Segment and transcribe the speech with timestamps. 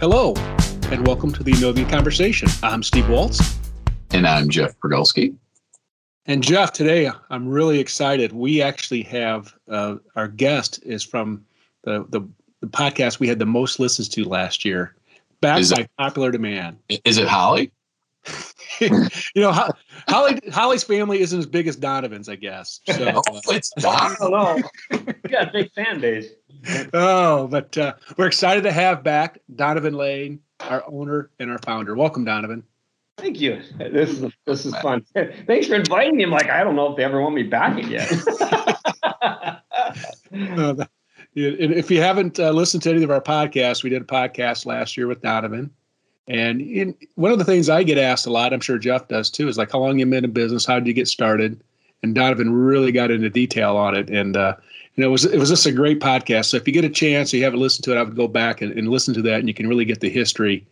[0.00, 0.32] Hello,
[0.92, 2.48] and welcome to the Innovia Conversation.
[2.62, 3.58] I'm Steve Waltz.
[4.12, 5.34] And I'm Jeff Progulski.
[6.24, 8.32] And Jeff, today I'm really excited.
[8.32, 11.44] We actually have uh, our guest is from
[11.82, 12.20] the, the,
[12.60, 14.94] the podcast we had the most listens to last year,
[15.40, 16.78] backed by popular demand.
[17.04, 17.72] Is it Holly?
[18.80, 19.50] you know,
[20.06, 22.80] Holly Holly's family isn't as big as Donavan's, I guess.
[22.86, 24.62] So uh, it's I don't know.
[24.92, 26.28] You got a big fan base.
[26.92, 31.94] Oh, but uh, we're excited to have back Donavan Lane, our owner and our founder.
[31.94, 32.62] Welcome, Donavan.
[33.16, 33.60] Thank you.
[33.78, 35.04] This is this is fun.
[35.14, 36.24] Thanks for inviting me.
[36.24, 38.08] I'm like, I don't know if they ever want me back again.
[40.58, 40.84] uh,
[41.34, 44.96] if you haven't uh, listened to any of our podcasts, we did a podcast last
[44.96, 45.70] year with Donavan.
[46.28, 49.30] And in, one of the things I get asked a lot, I'm sure Jeff does
[49.30, 50.66] too, is like, how long you been in business?
[50.66, 51.62] How did you get started?
[52.02, 54.10] And Donavan really got into detail on it.
[54.10, 54.56] And, uh,
[54.98, 56.46] you know, it was, it was just a great podcast.
[56.46, 58.26] So if you get a chance, or you haven't listened to it, I would go
[58.26, 60.66] back and, and listen to that and you can really get the history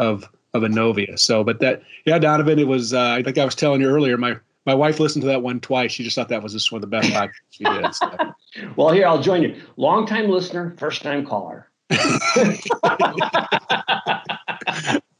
[0.00, 1.16] of, of Innovia.
[1.16, 4.16] So, but that, yeah, Donavan, it was, uh, I think I was telling you earlier,
[4.16, 4.36] my,
[4.66, 5.92] my wife listened to that one twice.
[5.92, 7.94] She just thought that was just one of the best podcasts she did.
[7.94, 8.34] So.
[8.76, 9.54] well, here, I'll join you.
[9.76, 11.68] Long time listener, first time caller.
[11.88, 12.18] Uh,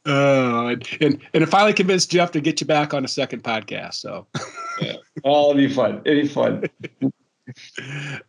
[0.05, 3.93] and, and, and it finally convinced Jeff to get you back on a second podcast.
[3.93, 4.27] So,
[4.81, 6.01] yeah, oh, it'll be fun.
[6.03, 6.65] It'll be fun.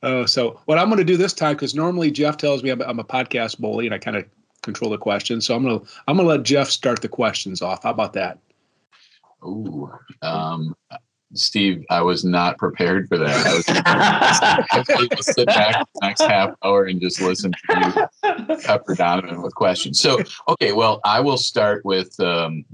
[0.03, 2.71] Oh, uh, so what I'm going to do this time, because normally Jeff tells me
[2.71, 4.25] I'm, I'm a podcast bully and I kind of
[4.63, 5.47] control the questions.
[5.47, 7.83] So I'm going to I'm going to let Jeff start the questions off.
[7.83, 8.39] How about that?
[9.45, 9.91] Ooh,
[10.23, 10.75] um,
[11.35, 13.47] Steve, I was not prepared for that.
[13.47, 18.95] I was to sit back the next half hour and just listen to you pepper
[18.97, 20.01] Donavan with questions.
[20.01, 22.65] So, okay, well, I will start with um,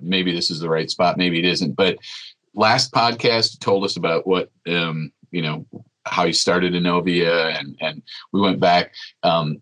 [0.00, 1.76] maybe this is the right spot, maybe it isn't.
[1.76, 1.96] But
[2.54, 5.66] last podcast told us about what um, you know
[6.06, 8.92] how you started Innovia, and and we went back.
[9.22, 9.60] Um,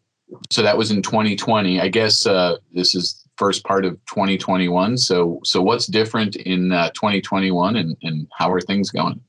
[0.51, 1.81] so that was in 2020.
[1.81, 4.99] I guess uh, this is first part of 2021.
[4.99, 9.21] So, so what's different in uh, 2021, and, and how are things going?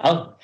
[0.00, 0.34] Oh,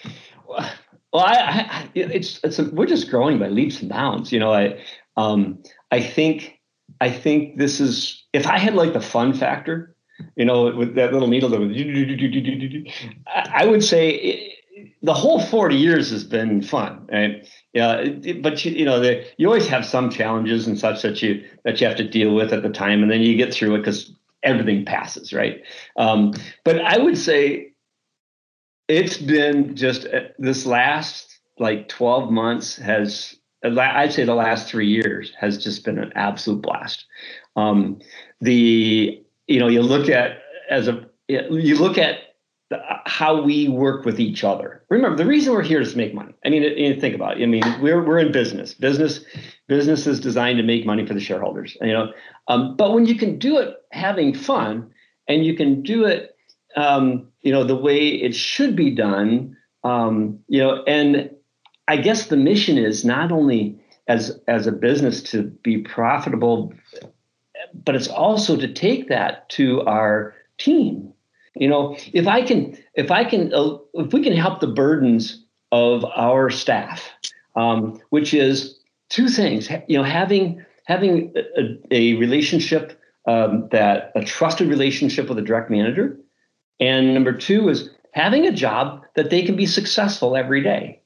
[0.48, 1.36] well, I,
[1.70, 4.32] I it's it's a, we're just growing by leaps and bounds.
[4.32, 4.80] You know, I
[5.16, 5.62] um,
[5.92, 6.58] I think
[7.00, 9.94] I think this is if I had like the fun factor,
[10.34, 11.60] you know, with that little needle that
[13.36, 14.50] I would say.
[15.02, 17.46] The whole 40 years has been fun right?
[17.72, 18.08] Yeah
[18.42, 21.80] but you, you know the, you always have some challenges and such that you that
[21.80, 24.12] you have to deal with at the time and then you get through it because
[24.42, 25.62] everything passes right?
[25.96, 27.72] Um, but i would say
[28.88, 34.88] it's been just uh, this last like 12 months has i'd say the last three
[34.88, 37.06] years has just been an absolute blast.
[37.56, 38.00] Um,
[38.40, 42.33] the you know you look at as a you look at
[43.06, 44.82] how we work with each other.
[44.88, 46.34] Remember, the reason we're here is to make money.
[46.44, 47.42] I mean, think about it.
[47.42, 48.74] I mean, we're we're in business.
[48.74, 49.24] Business
[49.68, 51.76] business is designed to make money for the shareholders.
[51.80, 52.12] You know,
[52.48, 54.90] um, but when you can do it having fun,
[55.28, 56.36] and you can do it,
[56.76, 61.30] um, you know, the way it should be done, um, you know, and
[61.88, 66.72] I guess the mission is not only as as a business to be profitable,
[67.84, 71.13] but it's also to take that to our team
[71.54, 75.44] you know, if I can, if I can, uh, if we can help the burdens
[75.72, 77.08] of our staff,
[77.56, 78.78] um, which is
[79.08, 79.70] two things.
[79.88, 85.70] You know, having having a, a relationship um, that a trusted relationship with a direct
[85.70, 86.18] manager,
[86.80, 91.00] and number two is having a job that they can be successful every day.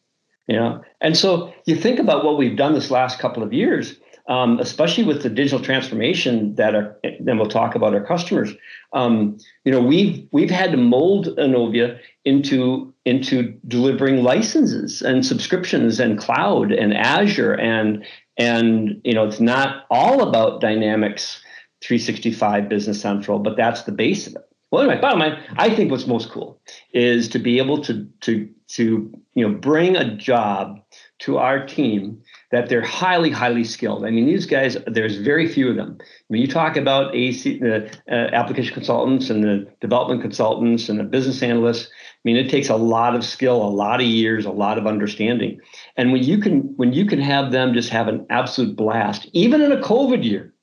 [0.47, 3.97] You know, and so you think about what we've done this last couple of years
[4.28, 8.53] um, especially with the digital transformation that are, then we'll talk about our customers.
[8.93, 15.99] Um, you know, we've we've had to mold Innovia into into delivering licenses and subscriptions
[15.99, 18.05] and cloud and Azure and
[18.37, 21.43] and you know it's not all about Dynamics
[21.83, 24.43] 365 Business Central, but that's the base of it.
[24.71, 26.60] Well, anyway, bottom line, I think what's most cool
[26.93, 30.81] is to be able to to to you know bring a job
[31.21, 34.06] to our team that they're highly, highly skilled.
[34.06, 35.98] I mean, these guys, there's very few of them.
[36.28, 41.04] When you talk about AC, the uh, application consultants and the development consultants and the
[41.04, 44.50] business analysts, I mean, it takes a lot of skill, a lot of years, a
[44.50, 45.60] lot of understanding.
[45.97, 49.60] And when you can, when you can have them just have an absolute blast, even
[49.60, 50.54] in a COVID year,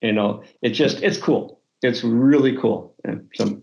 [0.00, 1.60] you know, it just, it's cool.
[1.82, 2.94] It's really cool.
[3.04, 3.60] And so,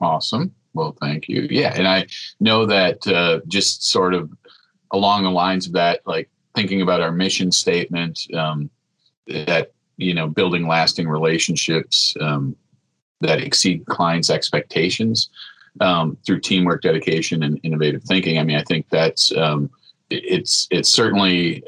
[0.00, 0.54] awesome.
[0.72, 1.46] Well, thank you.
[1.50, 2.06] Yeah, and I
[2.38, 4.30] know that uh, just sort of
[4.92, 8.70] along the lines of that, like thinking about our mission statement um,
[9.26, 12.56] that you know building lasting relationships um,
[13.20, 15.30] that exceed clients expectations
[15.80, 18.38] um, through teamwork dedication and innovative thinking.
[18.38, 19.70] I mean i think that's um,
[20.10, 21.62] it's it's certainly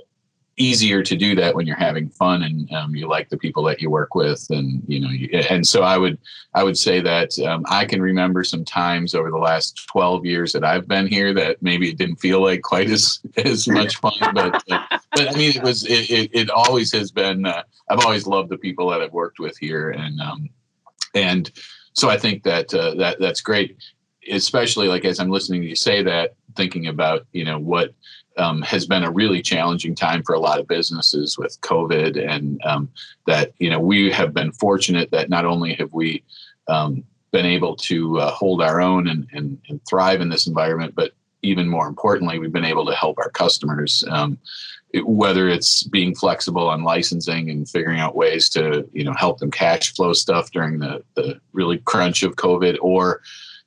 [0.58, 3.80] easier to do that when you're having fun and um, you like the people that
[3.80, 6.18] you work with and you know you, and so i would
[6.54, 10.52] i would say that um, i can remember some times over the last 12 years
[10.52, 14.12] that i've been here that maybe it didn't feel like quite as as much fun
[14.34, 18.04] but uh, but i mean it was it, it, it always has been uh, i've
[18.04, 20.50] always loved the people that i've worked with here and um
[21.14, 21.50] and
[21.94, 23.78] so i think that uh, that that's great
[24.30, 27.94] especially like as i'm listening to you say that thinking about you know what
[28.38, 32.60] um, has been a really challenging time for a lot of businesses with COVID, and
[32.64, 32.88] um,
[33.26, 36.22] that you know we have been fortunate that not only have we
[36.68, 40.94] um, been able to uh, hold our own and, and, and, thrive in this environment,
[40.94, 41.12] but
[41.42, 44.04] even more importantly, we've been able to help our customers.
[44.08, 44.38] Um,
[44.92, 49.38] it, whether it's being flexible on licensing and figuring out ways to you know help
[49.38, 53.22] them cash flow stuff during the the really crunch of COVID, or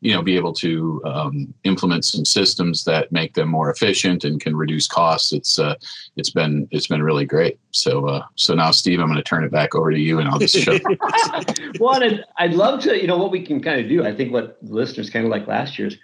[0.06, 4.40] you know be able to um, implement some systems that make them more efficient and
[4.40, 5.74] can reduce costs it's uh,
[6.16, 9.44] it's been it's been really great so uh, so now steve i'm going to turn
[9.44, 10.78] it back over to you and i'll just show
[11.80, 14.31] well I'd, I'd love to you know what we can kind of do i think
[14.31, 15.98] what listeners kind of like last year's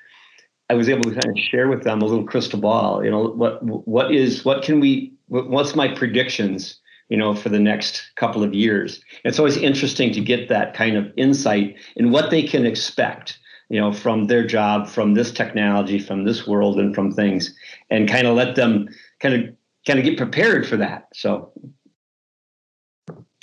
[0.72, 3.28] i was able to kind of share with them a little crystal ball you know
[3.28, 8.42] what what is what can we what's my predictions you know, for the next couple
[8.42, 9.04] of years.
[9.26, 13.38] It's always interesting to get that kind of insight in what they can expect
[13.72, 17.56] you know, from their job, from this technology, from this world, and from things,
[17.90, 18.90] and kind of let them
[19.22, 19.56] kind of
[19.88, 21.08] kind of get prepared for that.
[21.14, 21.54] So,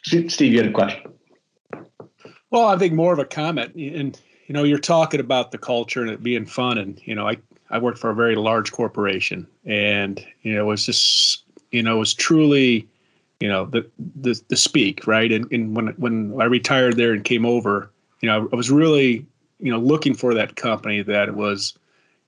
[0.04, 1.14] Steve, you had a question.
[2.50, 6.02] Well, I think more of a comment, and you know, you're talking about the culture
[6.02, 7.38] and it being fun, and you know, I
[7.70, 11.42] I worked for a very large corporation, and you know, it was just
[11.72, 12.86] you know, it was truly
[13.40, 13.90] you know the
[14.20, 17.90] the the speak right, and and when when I retired there and came over,
[18.20, 19.24] you know, I was really
[19.58, 21.74] you know, looking for that company that was,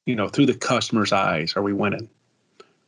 [0.06, 2.08] you know, through the customer's eyes, are we winning?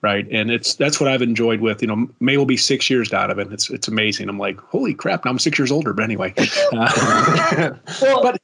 [0.01, 0.27] Right.
[0.33, 3.53] And it's that's what I've enjoyed with, you know, May will be six years Donavan.
[3.53, 4.29] It's it's amazing.
[4.29, 5.93] I'm like, holy crap, now I'm six years older.
[5.93, 6.35] But anyway.
[6.73, 7.71] Uh,
[8.03, 8.41] well, but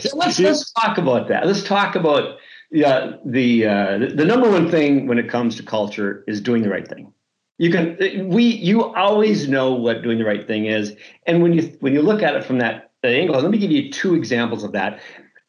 [0.00, 1.46] so let's let's talk about that.
[1.46, 2.38] Let's talk about
[2.70, 6.68] yeah, the uh, the number one thing when it comes to culture is doing the
[6.68, 7.12] right thing.
[7.58, 10.94] You can we you always know what doing the right thing is,
[11.26, 13.40] and when you when you look at it from that angle.
[13.40, 15.00] Let me give you two examples of that.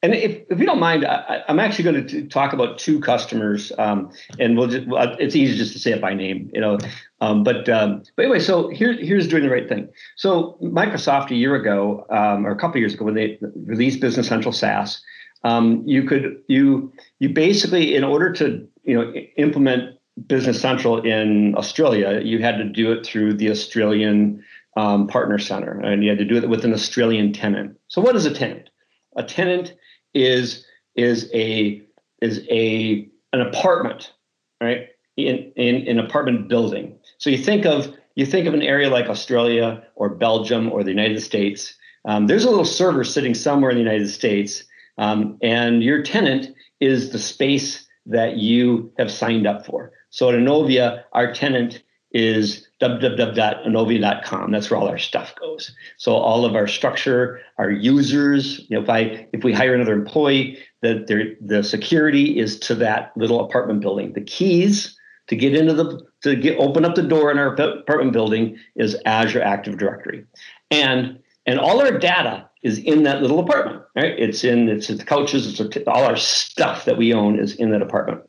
[0.02, 3.74] And if, if you don't mind, I, am actually going to talk about two customers,
[3.78, 4.10] um,
[4.40, 4.88] and we'll just,
[5.20, 6.78] it's easy just to say it by name, you know.
[7.20, 9.90] Um, but um, but anyway, so here, here's doing the right thing.
[10.16, 14.30] So Microsoft a year ago, um, or a couple years ago, when they released Business
[14.30, 15.02] Central SaaS,
[15.44, 21.56] um, you could you you basically, in order to you know implement Business Central in
[21.58, 24.44] Australia, you had to do it through the Australian
[24.80, 27.78] um, partner center, and you had to do it with an Australian tenant.
[27.90, 28.70] So, what is a tenant?
[29.18, 29.76] A tenant
[30.14, 30.66] is
[30.96, 31.82] is a
[32.22, 34.14] is a an apartment,
[34.62, 34.88] right?
[35.18, 36.98] In in an apartment building.
[37.18, 40.92] So you think of you think of an area like Australia or Belgium or the
[40.92, 41.74] United States.
[42.06, 44.64] Um, there's a little server sitting somewhere in the United States,
[44.98, 49.92] um, and your tenant is the space that you have signed up for.
[50.10, 51.84] So at Innovia, our tenant
[52.14, 54.52] is www.innovia.com.
[54.52, 55.76] That's where all our stuff goes.
[55.98, 59.94] So all of our structure, our users, you know, if I if we hire another
[59.94, 64.14] employee, the the security is to that little apartment building.
[64.14, 64.98] The keys
[65.28, 68.98] to get into the to get open up the door in our apartment building is
[69.06, 70.26] Azure Active Directory.
[70.72, 74.18] And and all our data is in that little apartment, right?
[74.18, 77.82] It's in it's the couches, it's all our stuff that we own is in that
[77.82, 78.22] apartment.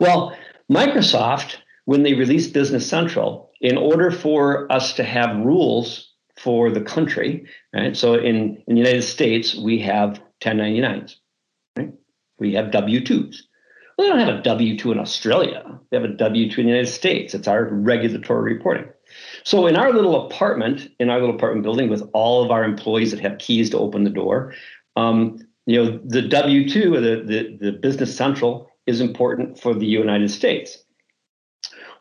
[0.00, 0.36] Well,
[0.68, 6.80] Microsoft when they released Business Central, in order for us to have rules for the
[6.80, 7.96] country, right?
[7.96, 11.16] So in, in the United States, we have 1099s,
[11.76, 11.92] right?
[12.38, 13.36] We have W-2s.
[13.96, 15.78] Well, they don't have a W-2 in Australia.
[15.90, 17.34] They have a W-2 in the United States.
[17.34, 18.86] It's our regulatory reporting.
[19.44, 23.12] So in our little apartment, in our little apartment building with all of our employees
[23.12, 24.52] that have keys to open the door,
[24.96, 29.86] um, you know, the W-2 or the, the, the Business Central is important for the
[29.86, 30.78] United States.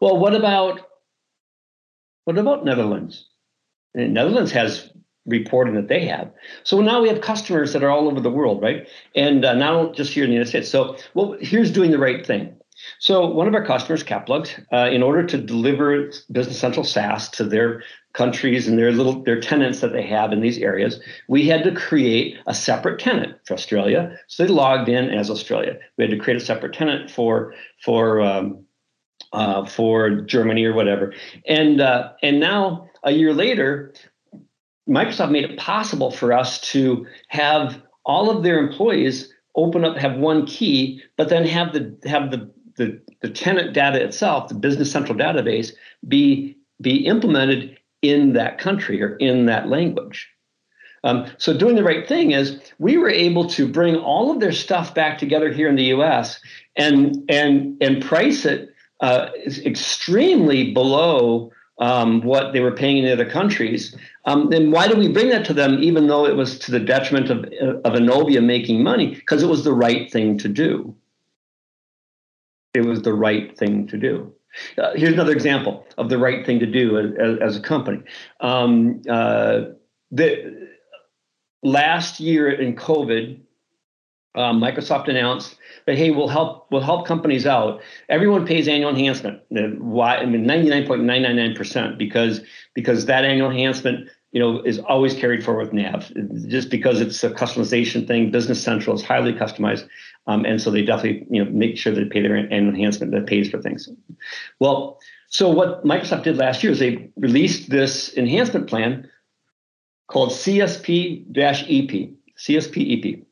[0.02, 0.82] Well, what about
[2.26, 3.28] what about Netherlands?
[3.94, 4.90] And Netherlands has
[5.26, 6.32] reporting that they have.
[6.64, 8.88] So now we have customers that are all over the world, right?
[9.16, 10.70] And uh, not just here in the United States.
[10.70, 12.56] So, well, here's doing the right thing.
[13.00, 17.44] So one of our customers, Caplugs, uh, in order to deliver Business Central SaaS to
[17.44, 21.64] their countries and their little their tenants that they have in these areas, we had
[21.64, 24.18] to create a separate tenant for Australia.
[24.28, 25.78] So they logged in as Australia.
[25.98, 27.54] We had to create a separate tenant for
[27.84, 28.66] for um,
[29.34, 31.14] uh, for Germany or whatever.
[31.48, 33.94] And uh, and now a year later,
[34.88, 40.18] Microsoft made it possible for us to have all of their employees open up, have
[40.18, 44.92] one key, but then have the have the the, the tenant data itself, the Business
[44.92, 45.74] Central database,
[46.08, 50.30] be be implemented in that country or in that language.
[51.06, 54.54] Um, so doing the right thing is we were able to bring all of their
[54.54, 56.40] stuff back together here in the U.S.
[56.76, 58.73] and and and price it
[59.04, 59.30] uh,
[59.66, 63.96] extremely below um, what they were paying in other countries.
[64.26, 66.80] Um, then why did we bring that to them, even though it was to the
[66.80, 67.40] detriment of
[67.88, 69.16] of Innovia making money?
[69.16, 70.96] Because it was the right thing to do.
[72.74, 74.34] It was the right thing to do.
[74.78, 78.02] Uh, here's another example of the right thing to do as, as a company.
[78.40, 79.62] Um, uh,
[80.12, 80.70] the
[81.64, 83.40] last year in COVID,
[84.36, 87.82] um, Microsoft announced that hey, we'll help we'll help companies out.
[88.10, 89.42] Everyone pays annual enhancement.
[89.50, 90.18] Why?
[90.18, 92.42] I mean, ninety nine point nine nine nine percent because
[92.74, 96.12] because that annual enhancement you know is always carried forward with NAV
[96.48, 98.32] just because it's a customization thing.
[98.32, 99.88] Business Central is highly customized,
[100.28, 103.28] um, and so they definitely you know make sure they pay their annual enhancement that
[103.28, 103.88] pays for things.
[104.60, 109.10] Well, so what Microsoft did last year is they released this enhancement plan
[110.08, 113.26] called CSP-EP, CSP-EP.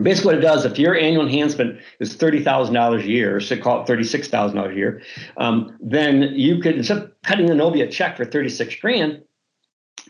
[0.00, 3.58] Basically, what it does, if your annual enhancement is thirty thousand dollars a year, so
[3.58, 5.02] call it thirty-six thousand dollars a year,
[5.36, 9.22] um, then you could instead of cutting Innovia a check for thirty-six grand,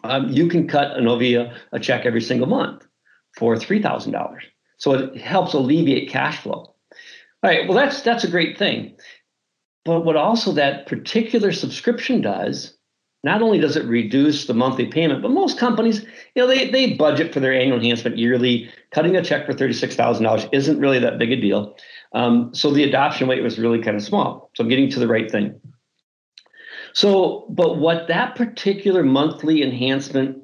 [0.04, 2.86] um, you can cut Innovia a check every single month
[3.36, 4.44] for three thousand dollars.
[4.76, 6.52] So it helps alleviate cash flow.
[6.54, 6.74] All
[7.42, 8.96] right, well that's that's a great thing,
[9.84, 12.78] but what also that particular subscription does
[13.24, 16.94] not only does it reduce the monthly payment, but most companies, you know, they, they
[16.94, 18.68] budget for their annual enhancement yearly.
[18.90, 21.76] Cutting a check for $36,000 isn't really that big a deal.
[22.14, 24.50] Um, so the adoption rate was really kind of small.
[24.54, 25.60] So I'm getting to the right thing.
[26.94, 30.42] So, but what that particular monthly enhancement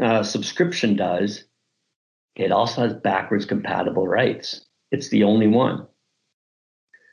[0.00, 1.44] uh, subscription does,
[2.36, 4.64] it also has backwards compatible rights.
[4.90, 5.86] It's the only one.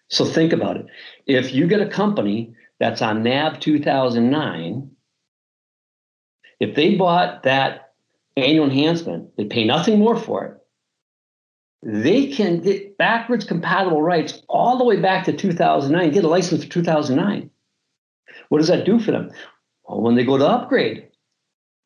[0.09, 0.87] So think about it.
[1.25, 4.91] If you get a company that's on NAV 2009,
[6.59, 7.93] if they bought that
[8.35, 10.55] annual enhancement, they pay nothing more for it.
[11.81, 16.63] They can get backwards compatible rights all the way back to 2009, get a license
[16.63, 17.49] for 2009.
[18.49, 19.31] What does that do for them?
[19.87, 21.07] Well, when they go to upgrade,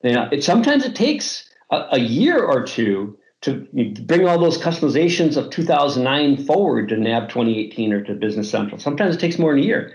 [0.04, 3.68] you know, it sometimes it takes a, a year or two to
[4.06, 8.80] bring all those customizations of 2009 forward to NAV 2018 or to Business Central.
[8.80, 9.94] Sometimes it takes more than a year.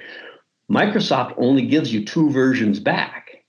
[0.71, 3.45] Microsoft only gives you two versions back.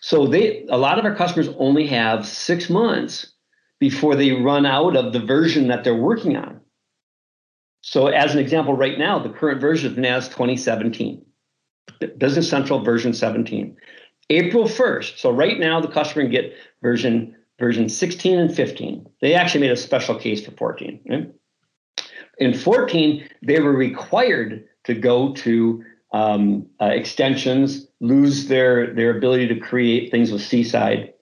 [0.00, 3.32] So they a lot of our customers only have six months
[3.78, 6.60] before they run out of the version that they're working on.
[7.80, 11.24] So as an example, right now, the current version of NAS 2017,
[12.16, 13.76] Business Central version 17.
[14.30, 15.18] April 1st.
[15.18, 19.06] So right now the customer can get version version 16 and 15.
[19.20, 21.00] They actually made a special case for 14.
[21.08, 21.32] Right?
[22.38, 29.48] In 14, they were required to go to um, uh, extensions, lose their, their ability
[29.48, 31.12] to create things with C/SIDE.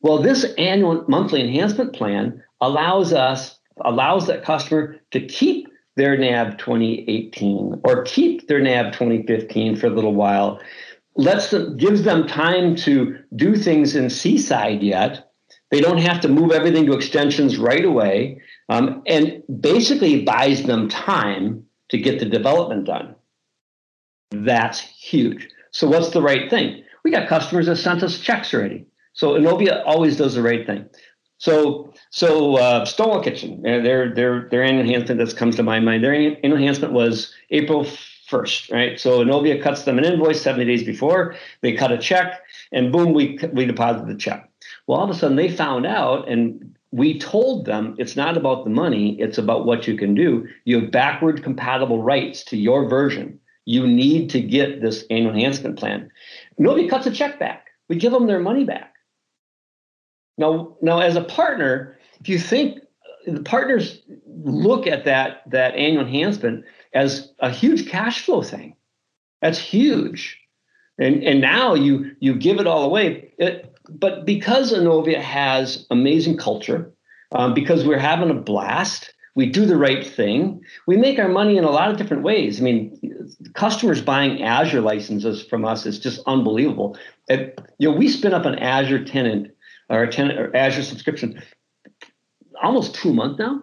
[0.00, 6.58] Well, this annual monthly enhancement plan allows us, allows that customer to keep their NAV
[6.58, 10.60] 2018 or keep their NAV 2015 for a little while,
[11.16, 15.32] lets them, gives them time to do things in C/SIDE yet.
[15.70, 20.88] They don't have to move everything to extensions right away, um, and basically buys them
[20.88, 23.15] time to get the development done.
[24.30, 25.48] That's huge.
[25.70, 26.82] So what's the right thing?
[27.04, 28.86] We got customers that sent us checks already.
[29.12, 30.88] So Innovia always does the right thing.
[31.38, 35.80] So so uh, Stonewall Kitchen, uh, their their their annual enhancement that comes to my
[35.80, 36.02] mind.
[36.02, 37.86] Their enhancement was April
[38.26, 38.98] first, right?
[38.98, 41.36] So Innovia cuts them an invoice 70 days before.
[41.60, 42.40] They cut a check,
[42.72, 44.50] and boom, we we deposit the check.
[44.86, 48.64] Well, all of a sudden they found out, and we told them it's not about
[48.64, 50.48] the money; it's about what you can do.
[50.64, 55.78] You have backward compatible rights to your version you need to get this annual enhancement
[55.78, 56.10] plan.
[56.56, 57.66] Nobody cuts a check back.
[57.88, 58.94] We give them their money back.
[60.38, 62.80] Now, now as a partner, if you think
[63.26, 68.76] the partners look at that that annual enhancement as a huge cash flow thing,
[69.42, 70.40] that's huge.
[70.98, 73.32] And and now you you give it all away.
[73.38, 76.92] It, but because Innovia has amazing culture,
[77.32, 80.62] um, because we're having a blast, we do the right thing.
[80.86, 82.58] We make our money in a lot of different ways.
[82.58, 82.98] I mean,
[83.54, 86.98] customers buying Azure licenses from us is just unbelievable.
[87.28, 89.54] It, you know, we spin up an Azure tenant
[89.90, 91.40] or a tenant or Azure subscription
[92.62, 93.60] almost two months now.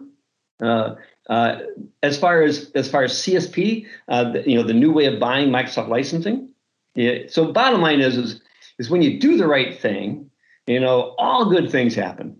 [0.62, 0.94] Uh,
[1.28, 1.58] uh,
[2.02, 5.18] as far as as far as CSP, uh, the, you know, the new way of
[5.18, 6.50] buying Microsoft licensing.
[6.94, 8.40] Yeah, so bottom line is, is
[8.78, 10.30] is when you do the right thing,
[10.68, 12.36] you know, all good things happen.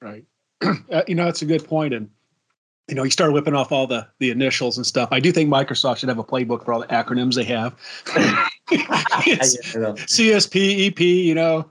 [0.00, 0.24] Right.
[0.90, 1.94] Uh, you know, that's a good point.
[1.94, 2.10] And
[2.88, 5.08] you know, you start whipping off all the the initials and stuff.
[5.12, 7.74] I do think Microsoft should have a playbook for all the acronyms they have.
[8.70, 11.66] CSP, EP, you know,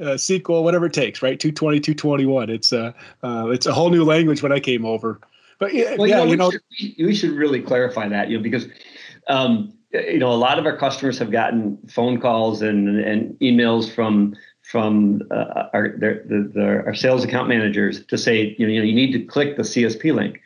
[0.00, 1.38] uh, SQL, whatever it takes, right?
[1.38, 2.50] 220, 221.
[2.50, 5.20] It's a, uh, uh, it's a whole new language when I came over.
[5.58, 8.28] But yeah, well, yeah, you know, you know we, should, we should really clarify that,
[8.28, 8.68] you know, because
[9.28, 13.92] um, you know a lot of our customers have gotten phone calls and and emails
[13.92, 14.36] from
[14.68, 19.12] from uh, our their, their, our sales account managers to say you know you need
[19.12, 20.40] to click the CSP link.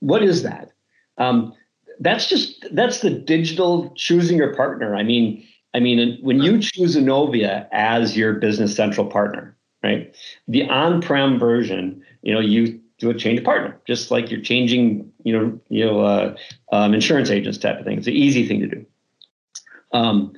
[0.00, 0.72] What is that?
[1.16, 1.54] Um,
[2.00, 4.94] that's just that's the digital choosing your partner.
[4.94, 10.14] I mean, I mean, when you choose Innovia as your business central partner, right?
[10.48, 15.10] The on-prem version, you know, you do a change of partner, just like you're changing,
[15.24, 16.36] you know, you know, uh,
[16.72, 17.98] um, insurance agents type of thing.
[17.98, 18.86] It's an easy thing to do.
[19.92, 20.34] Um,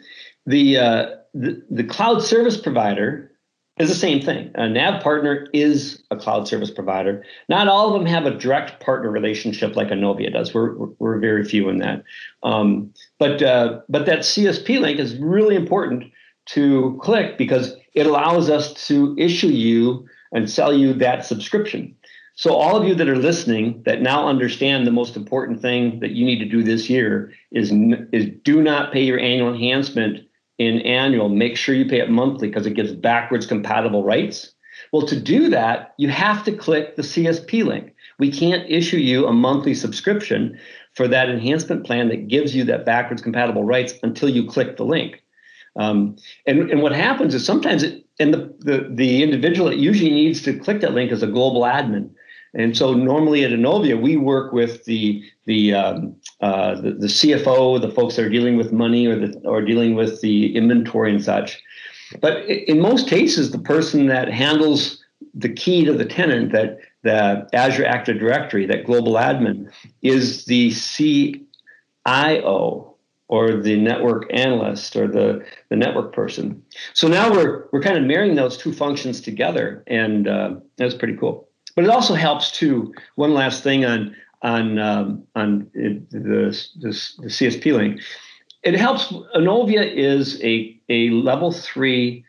[0.47, 3.33] the, uh, the the cloud service provider
[3.79, 4.53] is the same thing.
[4.55, 7.25] A nav partner is a cloud service provider.
[7.49, 10.55] Not all of them have a direct partner relationship like Innovia does.
[10.55, 12.05] We're, we're very few in that.
[12.45, 16.05] Um, but uh, but that CSP link is really important
[16.47, 21.97] to click because it allows us to issue you and sell you that subscription.
[22.37, 26.11] So all of you that are listening that now understand the most important thing that
[26.11, 27.73] you need to do this year is
[28.13, 30.21] is do not pay your annual enhancement
[30.59, 34.53] in annual, make sure you pay it monthly because it gives backwards compatible rights.
[34.93, 37.95] Well, to do that, you have to click the CSP link.
[38.19, 40.59] We can't issue you a monthly subscription
[40.95, 44.85] for that enhancement plan that gives you that backwards compatible rights until you click the
[44.85, 45.23] link.
[45.77, 50.11] Um, and, and what happens is sometimes it, and the, the, the individual that usually
[50.11, 52.11] needs to click that link is a global admin.
[52.55, 57.81] And so normally at Innovia, we work with the the, um, uh, the, the CFO,
[57.81, 61.25] the folks that are dealing with money or the or dealing with the inventory and
[61.25, 61.63] such.
[62.21, 67.49] But in most cases, the person that handles the key to the tenant, that the
[67.53, 69.71] Azure Active Directory, that global admin,
[70.03, 71.41] is the CIO
[73.29, 76.63] or the network analyst or the, the network person.
[76.93, 81.17] So now we're we're kind of marrying those two functions together, and uh, that's pretty
[81.17, 81.49] cool.
[81.75, 82.95] But it also helps too.
[83.17, 86.89] One last thing on on um, on the, the, the
[87.29, 88.01] CSP link.
[88.63, 89.07] It helps.
[89.35, 92.25] Innovia is a a level three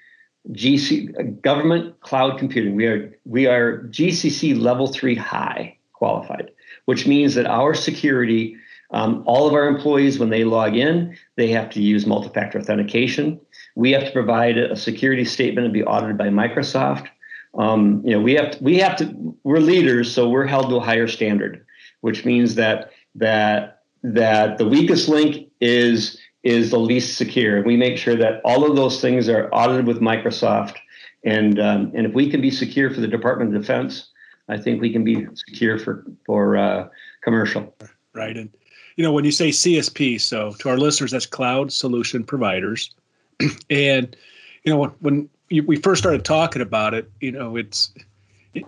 [0.51, 2.75] GC government cloud computing.
[2.75, 6.51] We are we are GCC level three high qualified,
[6.86, 8.58] which means that our security.
[8.91, 13.41] Um, all of our employees, when they log in, they have to use multi-factor authentication.
[13.75, 17.08] We have to provide a security statement and be audited by Microsoft.
[17.58, 19.36] Um, you know, we have to, we have to.
[19.43, 21.64] We're leaders, so we're held to a higher standard,
[22.06, 27.63] which means that that that the weakest link is is the least secure.
[27.63, 30.76] We make sure that all of those things are audited with Microsoft,
[31.24, 34.12] and um, and if we can be secure for the Department of Defense,
[34.48, 36.89] I think we can be secure for for uh,
[37.24, 37.76] commercial.
[38.13, 38.52] Right, and
[38.98, 42.94] you know when you say CSP, so to our listeners, that's Cloud Solution Providers,
[43.72, 44.15] and
[44.63, 45.30] you know when, when
[45.65, 47.91] we first started talking about it, you know, it's
[48.54, 48.63] it,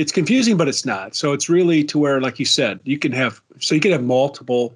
[0.00, 1.14] it's confusing, but it's not.
[1.14, 4.02] So it's really to where, like you said, you can have so you can have
[4.02, 4.74] multiple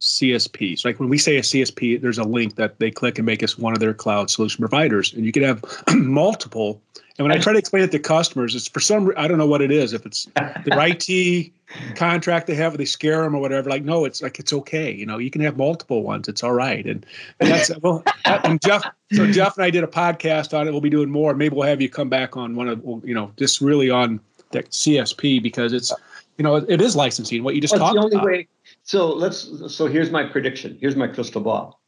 [0.00, 0.84] CSPs.
[0.84, 3.58] Like when we say a CSP, there's a link that they click and make us
[3.58, 6.80] one of their cloud solution providers, and you can have multiple.
[7.18, 9.46] And when I try to explain it to customers, it's for some I don't know
[9.46, 9.92] what it is.
[9.92, 10.28] If it's
[10.64, 11.52] their IT
[11.96, 13.68] contract they have, they scare them or whatever.
[13.68, 14.92] Like no, it's like it's okay.
[14.92, 16.28] You know, you can have multiple ones.
[16.28, 16.86] It's all right.
[16.86, 17.04] And
[17.38, 18.04] that's well.
[18.24, 20.70] And Jeff, so Jeff and I did a podcast on it.
[20.70, 21.34] We'll be doing more.
[21.34, 24.20] Maybe we'll have you come back on one of you know just really on
[24.50, 25.92] the CSP because it's
[26.38, 27.42] you know it is licensing.
[27.42, 28.26] What you just talked the only about.
[28.26, 28.48] Way,
[28.82, 29.48] so let's.
[29.74, 30.78] So here's my prediction.
[30.80, 31.80] Here's my crystal ball.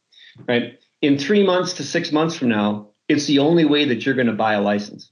[0.47, 0.79] Right.
[1.01, 4.27] In three months to six months from now, it's the only way that you're going
[4.27, 5.11] to buy a license.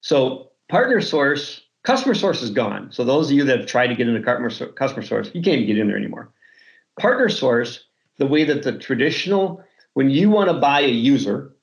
[0.00, 2.90] So partner source, customer source is gone.
[2.92, 5.78] So those of you that have tried to get into customer source, you can't get
[5.78, 6.32] in there anymore.
[6.98, 7.84] Partner source,
[8.18, 9.62] the way that the traditional,
[9.94, 11.54] when you want to buy a user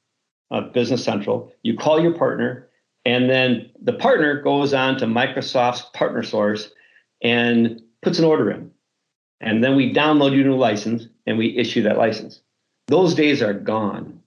[0.52, 2.70] of Business Central, you call your partner,
[3.06, 6.72] and then the partner goes on to Microsoft's partner source
[7.22, 8.72] and puts an order in.
[9.42, 12.42] And then we download your new license and we issue that license.
[12.88, 14.22] Those days are gone.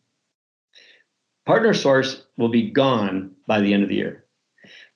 [1.47, 4.25] Partner source will be gone by the end of the year.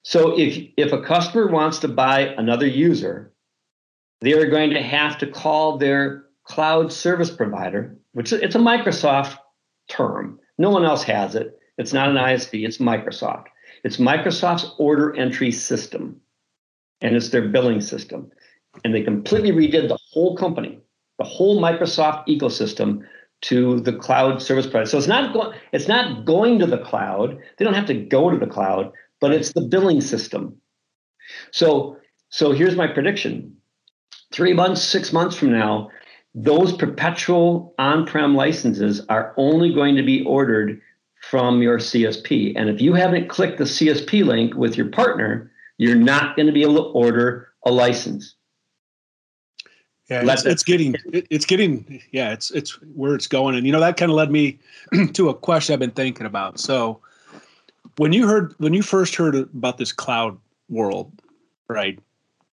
[0.03, 3.33] So if if a customer wants to buy another user,
[4.21, 9.38] they are going to have to call their cloud service provider, which it's a Microsoft
[9.88, 10.40] term.
[10.59, 11.59] No one else has it.
[11.79, 13.47] It's not an ISV, it's Microsoft.
[13.85, 16.21] It's Microsoft's order entry system,
[17.01, 18.31] and it's their billing system.
[18.85, 20.79] And they completely redid the whole company,
[21.19, 23.03] the whole Microsoft ecosystem
[23.43, 24.87] to the cloud service provider.
[24.87, 27.38] So it's not going it's not going to the cloud.
[27.57, 30.57] They don't have to go to the cloud, but it's the billing system.
[31.51, 31.97] So
[32.29, 33.57] so here's my prediction.
[34.33, 35.90] three months, six months from now,
[36.35, 40.81] those perpetual on-prem licenses are only going to be ordered
[41.21, 42.55] from your CSP.
[42.57, 46.53] And if you haven't clicked the CSP link with your partner, you're not going to
[46.53, 48.35] be able to order a license.
[50.09, 53.71] Yeah, it's, it's getting it, it's getting yeah, it's it's where it's going, and you
[53.71, 54.59] know that kind of led me
[55.13, 56.59] to a question I've been thinking about.
[56.59, 57.01] So,
[57.97, 60.37] when you heard when you first heard about this cloud
[60.69, 61.13] world,
[61.69, 61.97] right?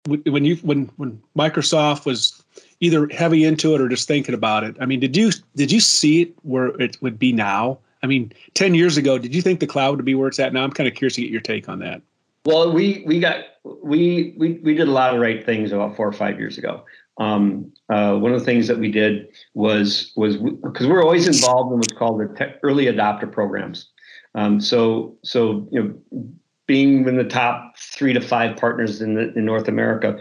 [0.07, 2.41] When you when when Microsoft was
[2.79, 5.81] either heavy into it or just thinking about it, I mean, did you did you
[5.81, 7.81] see it where it would be now?
[8.03, 10.53] I mean, ten years ago, did you think the cloud would be where it's at
[10.53, 10.65] now?
[10.65, 12.03] I'm kind of curious to get your take on that.
[12.45, 16.09] Well, we we got we we we did a lot of right things about four
[16.09, 16.85] or five years ago.
[17.19, 21.73] Um, uh, one of the things that we did was was because we're always involved
[21.73, 23.91] in what's called the tech, early adopter programs.
[24.35, 26.31] Um, so so you know,
[26.67, 30.19] being in the top three to five partners in the, in North America,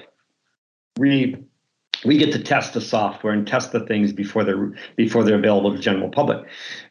[0.98, 1.38] we
[2.06, 5.72] we get to test the software and test the things before they're before they're available
[5.72, 6.46] to the general public.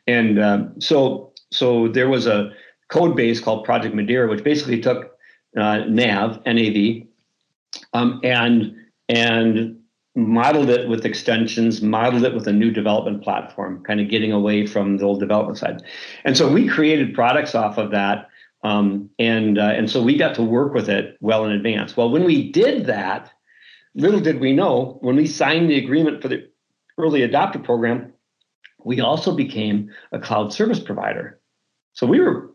[0.07, 2.53] And um, so so there was a
[2.89, 5.17] code base called Project Madeira, which basically took
[5.57, 7.07] uh, NAV, NAV,
[7.93, 8.75] um, and
[9.09, 9.79] and
[10.15, 14.67] modeled it with extensions, modeled it with a new development platform, kind of getting away
[14.67, 15.81] from the old development side.
[16.25, 18.29] And so we created products off of that,
[18.63, 21.97] um, and uh, and so we got to work with it well in advance.
[21.97, 23.33] Well, when we did that,
[23.99, 26.49] little did we know when we signed the agreement for the
[26.97, 28.13] early adopter program,
[28.85, 31.41] we also became a cloud service provider.
[31.93, 32.51] So we were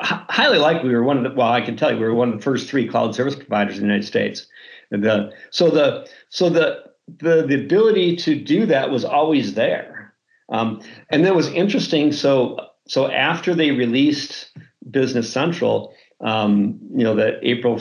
[0.00, 2.32] highly likely we were one of the well i can tell you we were one
[2.32, 4.46] of the first three cloud service providers in the united states.
[4.90, 10.14] The so the so the the the ability to do that was always there.
[10.50, 12.10] Um, and that was interesting.
[12.12, 12.58] So
[12.88, 14.50] so after they released
[14.90, 17.80] business central um, you know the april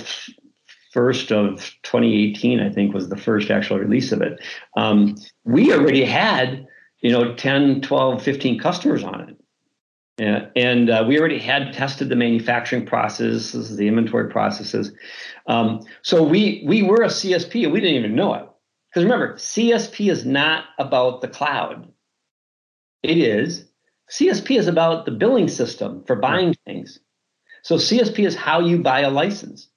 [0.98, 4.40] 1st of 2018 i think was the first actual release of it
[4.76, 6.68] um, we already had
[7.02, 9.38] you know 10 12 15 customers on it
[10.20, 14.92] yeah, and uh, we already had tested the manufacturing processes, the inventory processes.
[15.46, 18.50] Um, so we we were a CSP and we didn't even know it.
[18.90, 21.88] Because remember, CSP is not about the cloud.
[23.04, 23.68] It is
[24.10, 27.00] CSP is about the billing system for buying things.
[27.62, 29.70] So CSP is how you buy a license.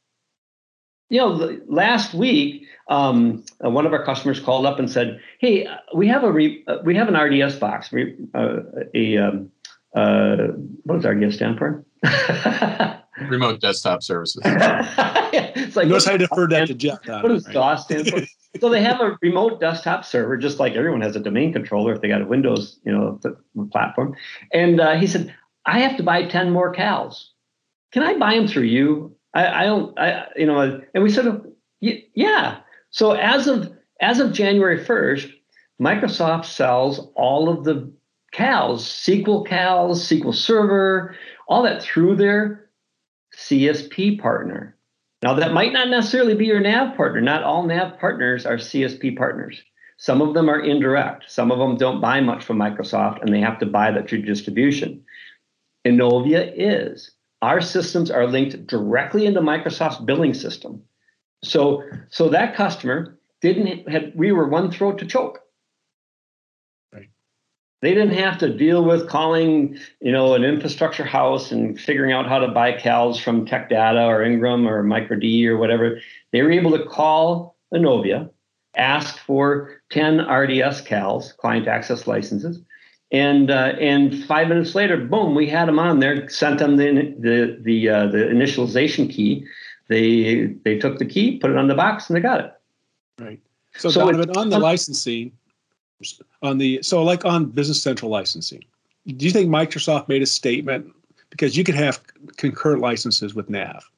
[1.11, 5.67] You know, last week, um, uh, one of our customers called up and said, "Hey,
[5.95, 8.59] we have a re- uh, we have an RDS box, re- uh,
[8.95, 9.51] a um,
[9.95, 10.37] uh,
[10.85, 11.85] what does RDS stand for?
[13.29, 14.41] Remote desktop services.
[14.47, 17.07] it's like notice I deferred that to Jeff.
[17.07, 18.21] What does DOS stand for?
[18.61, 22.01] so they have a remote desktop server, just like everyone has a domain controller if
[22.01, 23.21] they got a Windows, you know,
[23.71, 24.17] platform.
[24.53, 25.35] And uh, he said,
[25.67, 27.33] I have to buy ten more CALs.
[27.93, 29.17] Can I buy them through you?
[29.35, 31.47] I, I don't, I, you know, and we sort of,
[31.81, 32.61] yeah.
[32.91, 35.29] So as of as of January first,
[35.81, 37.93] Microsoft sells all of the
[38.33, 41.17] CALs, SQL CALs, SQL Server,
[41.49, 42.71] all that through their
[43.37, 44.77] CSP partner.
[45.23, 47.21] Now, that might not necessarily be your NAV partner.
[47.21, 49.63] Not all NAV partners are CSP partners.
[49.99, 51.31] Some of them are indirect.
[51.31, 54.23] Some of them don't buy much from Microsoft and they have to buy that through
[54.23, 55.05] distribution.
[55.87, 57.11] Innovia is.
[57.43, 60.83] Our systems are linked directly into Microsoft's billing system.
[61.43, 65.41] So, so that customer didn't have, we were one throat to choke.
[67.83, 72.29] They didn't have to deal with calling, you know, an infrastructure house and figuring out
[72.29, 75.99] how to buy CALs from Tech Data or Ingram or MicroD or whatever.
[76.31, 78.29] They were able to call Innovia,
[78.77, 82.61] ask for 10 RDS CALs, client access licenses,
[83.13, 86.29] and uh, and five minutes later, boom, we had them on there.
[86.29, 89.47] Sent them the the the, uh, the initialization key.
[89.89, 92.53] They they took the key, put it on the box, and they got it.
[93.19, 93.41] Right.
[93.77, 95.33] So, so Donavan, it, on the licensing,
[96.43, 98.65] on the so like on Business Central licensing.
[99.07, 100.93] Do you think Microsoft made a statement
[101.31, 102.01] because you could have
[102.37, 103.91] concurrent licenses with Nav?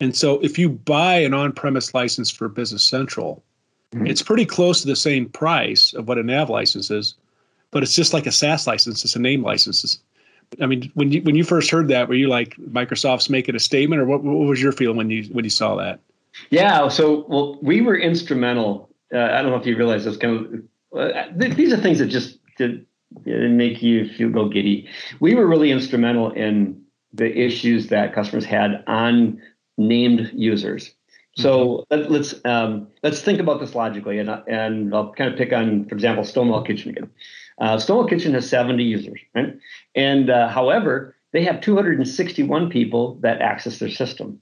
[0.00, 3.42] And so if you buy an on-premise license for Business Central,
[3.92, 4.06] mm-hmm.
[4.06, 7.14] it's pretty close to the same price of what a Nav license is,
[7.76, 9.04] but it's just like a SaaS license.
[9.04, 9.98] It's a name license.
[10.62, 13.58] I mean, when you when you first heard that, were you like Microsoft's making a
[13.58, 16.00] statement, or what, what was your feeling when you when you saw that?
[16.48, 18.88] Yeah, so well, we were instrumental.
[19.12, 20.16] Uh, I don't know if you realize this.
[20.16, 22.86] Kind of uh, these are things that just did,
[23.26, 24.88] make you feel go giddy.
[25.20, 29.38] We were really instrumental in the issues that customers had on
[29.76, 30.94] named users.
[31.36, 32.10] So mm-hmm.
[32.10, 35.84] let, us um, let's think about this logically, and and I'll kind of pick on,
[35.86, 37.10] for example, Stonewall Kitchen again.
[37.58, 39.56] Uh, Stonewall Kitchen has 70 users, right?
[39.94, 44.40] And uh, however, they have 261 people that access their system.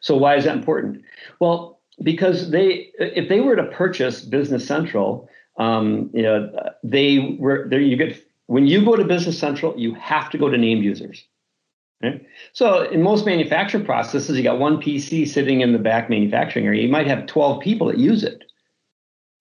[0.00, 1.02] So why is that important?
[1.40, 6.50] Well, because they if they were to purchase Business Central, um, you know,
[6.82, 7.80] they were there.
[7.80, 11.24] You get when you go to Business Central, you have to go to named users.
[12.52, 16.82] So in most manufacturing processes, you got one PC sitting in the back manufacturing area.
[16.82, 18.44] You might have 12 people that use it.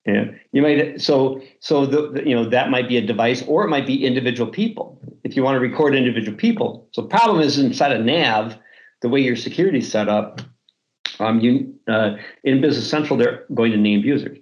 [0.05, 3.63] Yeah, you might so so the, the, you know that might be a device or
[3.63, 4.99] it might be individual people.
[5.23, 8.57] If you want to record individual people, so problem is inside of Nav,
[9.01, 10.41] the way your security is set up,
[11.19, 14.37] um, you uh, in Business Central they're going to name users.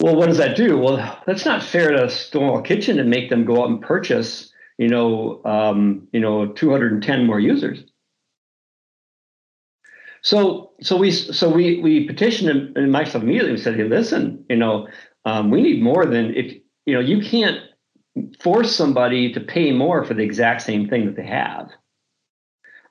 [0.00, 0.78] Well, what does that do?
[0.78, 4.88] Well, that's not fair to Stonewall Kitchen and make them go out and purchase, you
[4.88, 7.84] know, um, you know, 210 more users.
[10.24, 14.44] So, so we, so we, we petitioned him, and Microsoft immediately we said, "Hey, listen,
[14.48, 14.88] you know,
[15.26, 16.52] um, we need more than if
[16.86, 17.60] you know, you can't
[18.40, 21.70] force somebody to pay more for the exact same thing that they have."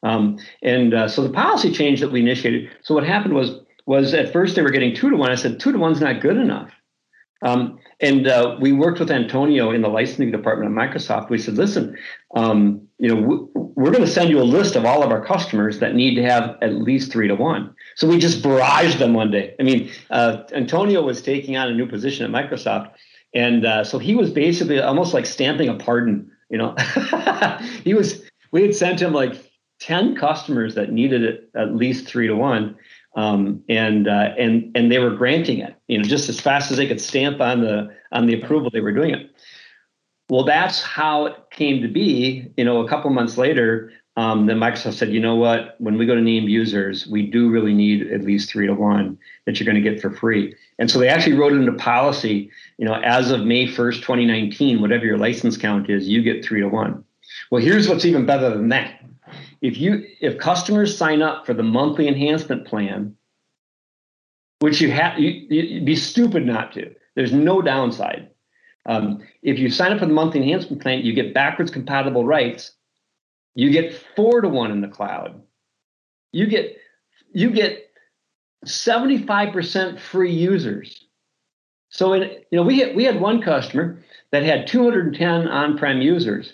[0.03, 2.69] Um, and uh, so the policy change that we initiated.
[2.81, 5.31] So what happened was was at first they were getting two to one.
[5.31, 6.71] I said two to one's not good enough.
[7.41, 11.29] Um, and uh, we worked with Antonio in the licensing department at Microsoft.
[11.29, 11.97] We said, listen,
[12.35, 15.79] um, you know, we're going to send you a list of all of our customers
[15.79, 17.75] that need to have at least three to one.
[17.97, 19.55] So we just barraged them one day.
[19.59, 22.93] I mean, uh, Antonio was taking on a new position at Microsoft,
[23.33, 26.31] and uh, so he was basically almost like stamping a pardon.
[26.49, 26.75] You know,
[27.83, 28.23] he was.
[28.51, 29.33] We had sent him like
[29.81, 32.77] ten customers that needed at least three to one,
[33.17, 35.75] um, and uh, and and they were granting it.
[35.89, 38.79] You know, just as fast as they could stamp on the on the approval, they
[38.79, 39.32] were doing it.
[40.33, 42.51] Well, that's how it came to be.
[42.57, 45.75] You know, a couple months later, um, then Microsoft said, you know what?
[45.77, 49.15] When we go to named users, we do really need at least three to one
[49.45, 50.55] that you're going to get for free.
[50.79, 52.49] And so they actually wrote into policy.
[52.79, 56.61] You know, as of May 1st, 2019, whatever your license count is, you get three
[56.61, 57.03] to one.
[57.51, 59.01] Well, here's what's even better than that
[59.61, 63.15] if you if customers sign up for the monthly enhancement plan,
[64.61, 66.91] which you have you, you'd be stupid not to.
[67.13, 68.31] There's no downside.
[68.85, 72.71] Um, if you sign up for the monthly enhancement plan, you get backwards compatible rights.
[73.55, 75.41] You get four to one in the cloud.
[76.31, 76.77] You get
[77.33, 77.89] you get
[78.65, 81.05] 75% free users.
[81.89, 83.99] So in, you know we had, we had one customer
[84.31, 86.53] that had 210 on-prem users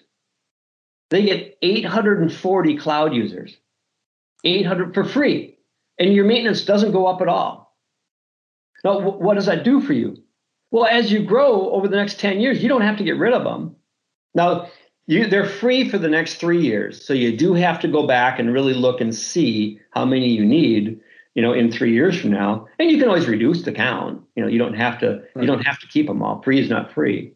[1.10, 3.58] they get 840 cloud users,
[4.44, 5.58] 800 for free,
[5.98, 7.76] and your maintenance doesn't go up at all.
[8.84, 10.18] Now, what does that do for you?
[10.72, 13.34] Well, as you grow over the next 10 years, you don't have to get rid
[13.34, 13.76] of them.
[14.36, 14.70] Now,
[15.08, 17.04] you, they're free for the next three years.
[17.04, 20.46] So you do have to go back and really look and see how many you
[20.46, 21.00] need,
[21.34, 22.68] you know, in three years from now.
[22.78, 24.22] And you can always reduce the count.
[24.36, 26.44] You know, you don't have to, you don't have to keep them all.
[26.44, 27.34] Free is not free.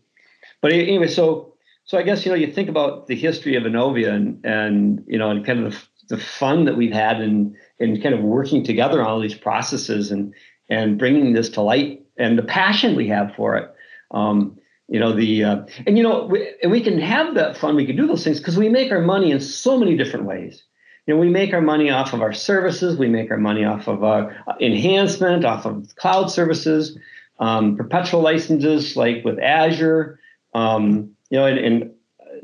[0.62, 1.54] But anyway, so
[1.86, 5.17] so I guess you know you think about the history of Innovia and and you
[5.17, 5.74] know and kind of
[6.10, 9.36] the, the fun that we've had in in kind of working together on all these
[9.36, 10.34] processes and
[10.69, 13.73] and bringing this to light and the passion we have for it.
[14.12, 14.58] Um,
[14.89, 17.76] you know the uh, and you know we, and we can have that fun.
[17.76, 20.63] We can do those things because we make our money in so many different ways.
[21.08, 22.97] You know, we make our money off of our services.
[22.97, 26.97] We make our money off of our uh, enhancement, off of cloud services,
[27.39, 30.19] um, perpetual licenses like with Azure.
[30.54, 31.91] Um, you know, and,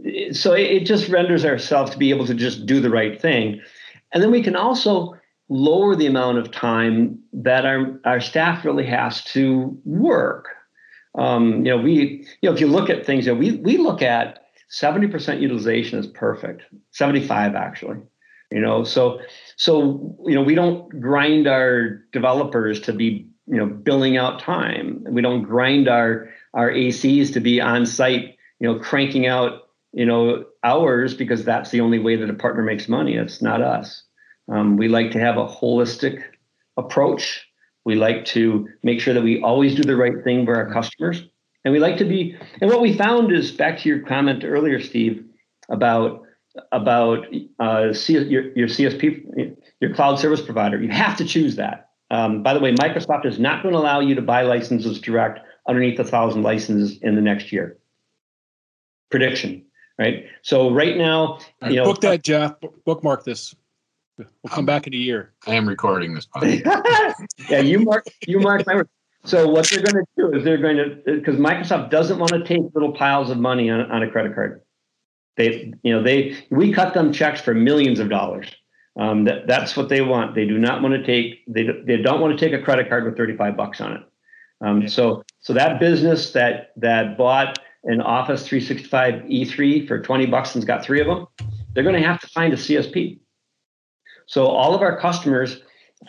[0.04, 3.62] and so it just renders ourselves to be able to just do the right thing.
[4.12, 5.16] And then we can also
[5.50, 10.50] lower the amount of time that our, our staff really has to work.
[11.18, 13.78] Um, you know, we, you know, if you look at things, you know, we, we
[13.78, 17.98] look at 70% utilization is perfect, 75 actually,
[18.52, 19.20] you know, so,
[19.56, 25.04] so, you know, we don't grind our developers to be, you know, billing out time.
[25.10, 30.06] We don't grind our, our ACs to be on site you know, cranking out, you
[30.06, 33.16] know, hours because that's the only way that a partner makes money.
[33.16, 34.04] It's not us.
[34.52, 36.24] Um, we like to have a holistic
[36.78, 37.46] approach.
[37.86, 41.24] We like to make sure that we always do the right thing for our customers.
[41.66, 44.82] And we like to be, and what we found is back to your comment earlier,
[44.82, 45.26] Steve,
[45.70, 46.24] about
[46.72, 47.28] about
[47.60, 50.82] uh, C, your, your CSP, your cloud service provider.
[50.82, 51.90] You have to choose that.
[52.12, 55.40] Um, by the way, Microsoft is not going to allow you to buy licenses direct
[55.68, 57.78] underneath a thousand licenses in the next year
[59.12, 59.66] prediction,
[59.98, 60.26] right?
[60.42, 62.56] So right now, right, you know, book that, Jeff.
[62.86, 63.56] Bookmark this.
[64.20, 65.34] We'll come um, back in a year.
[65.48, 66.28] I am recording this.
[67.50, 68.90] yeah, you mark you mark my word.
[69.26, 72.44] So what they're going to do is they're going to because Microsoft doesn't want to
[72.44, 74.62] take little piles of money on, on a credit card.
[75.38, 78.54] They, you know, they we cut them checks for millions of dollars.
[79.00, 80.36] Um, that, that's what they want.
[80.36, 83.06] They do not want to take they, they don't want to take a credit card
[83.06, 84.02] with 35 bucks on it.
[84.62, 90.54] Um, so so that business that that bought an Office 365 E3 for 20 bucks
[90.56, 91.28] and's got three of them,
[91.74, 93.20] they're going to have to find a CSP.
[94.30, 95.60] So all of our customers,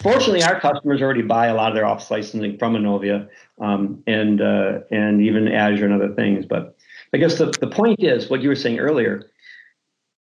[0.02, 3.26] fortunately, our customers already buy a lot of their office licensing from Innovia
[3.58, 6.44] um, and uh, and even Azure and other things.
[6.44, 6.76] But
[7.14, 9.30] I guess the, the point is what you were saying earlier.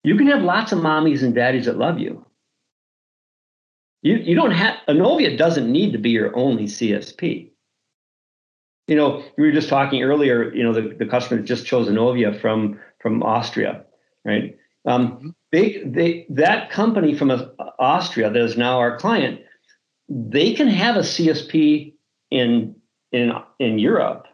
[0.05, 2.25] You can have lots of mommies and daddies that love you.
[4.03, 7.51] You you don't have Innovia doesn't need to be your only CSP.
[8.87, 10.55] You know, we were just talking earlier.
[10.55, 13.85] You know, the, the customer just chose Innovia from from Austria,
[14.25, 14.57] right?
[14.87, 15.29] Um, mm-hmm.
[15.53, 17.31] They, they, that company from
[17.79, 19.41] Austria that is now our client,
[20.09, 21.95] they can have a CSP
[22.31, 22.75] in
[23.13, 24.27] in in Europe,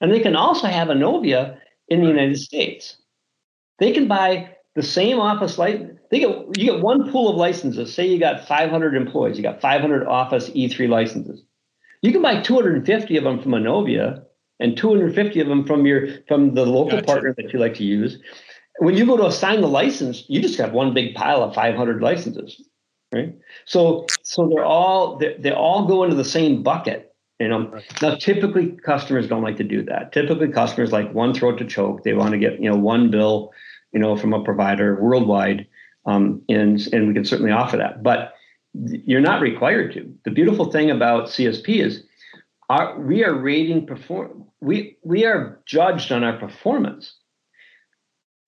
[0.00, 2.96] and they can also have Innovia in the United States.
[3.78, 5.98] They can buy the same office license.
[6.10, 7.94] They get you get one pool of licenses.
[7.94, 11.42] Say you got 500 employees, you got 500 Office E3 licenses.
[12.02, 14.24] You can buy 250 of them from Innovia
[14.60, 17.06] and 250 of them from your from the local gotcha.
[17.06, 18.18] partner that you like to use.
[18.78, 22.02] When you go to assign the license, you just got one big pile of 500
[22.02, 22.60] licenses,
[23.12, 23.34] right?
[23.66, 27.14] So so they're all they, they all go into the same bucket.
[27.40, 28.02] You know, right.
[28.02, 30.12] now typically customers don't like to do that.
[30.12, 32.04] Typically, customers like one throat to choke.
[32.04, 33.52] They want to get you know one bill,
[33.92, 35.66] you know, from a provider worldwide,
[36.06, 38.02] um, and and we can certainly offer that.
[38.02, 38.34] But
[38.72, 40.12] you're not required to.
[40.24, 42.04] The beautiful thing about CSP is
[42.68, 47.14] our, we are rating perform we we are judged on our performance.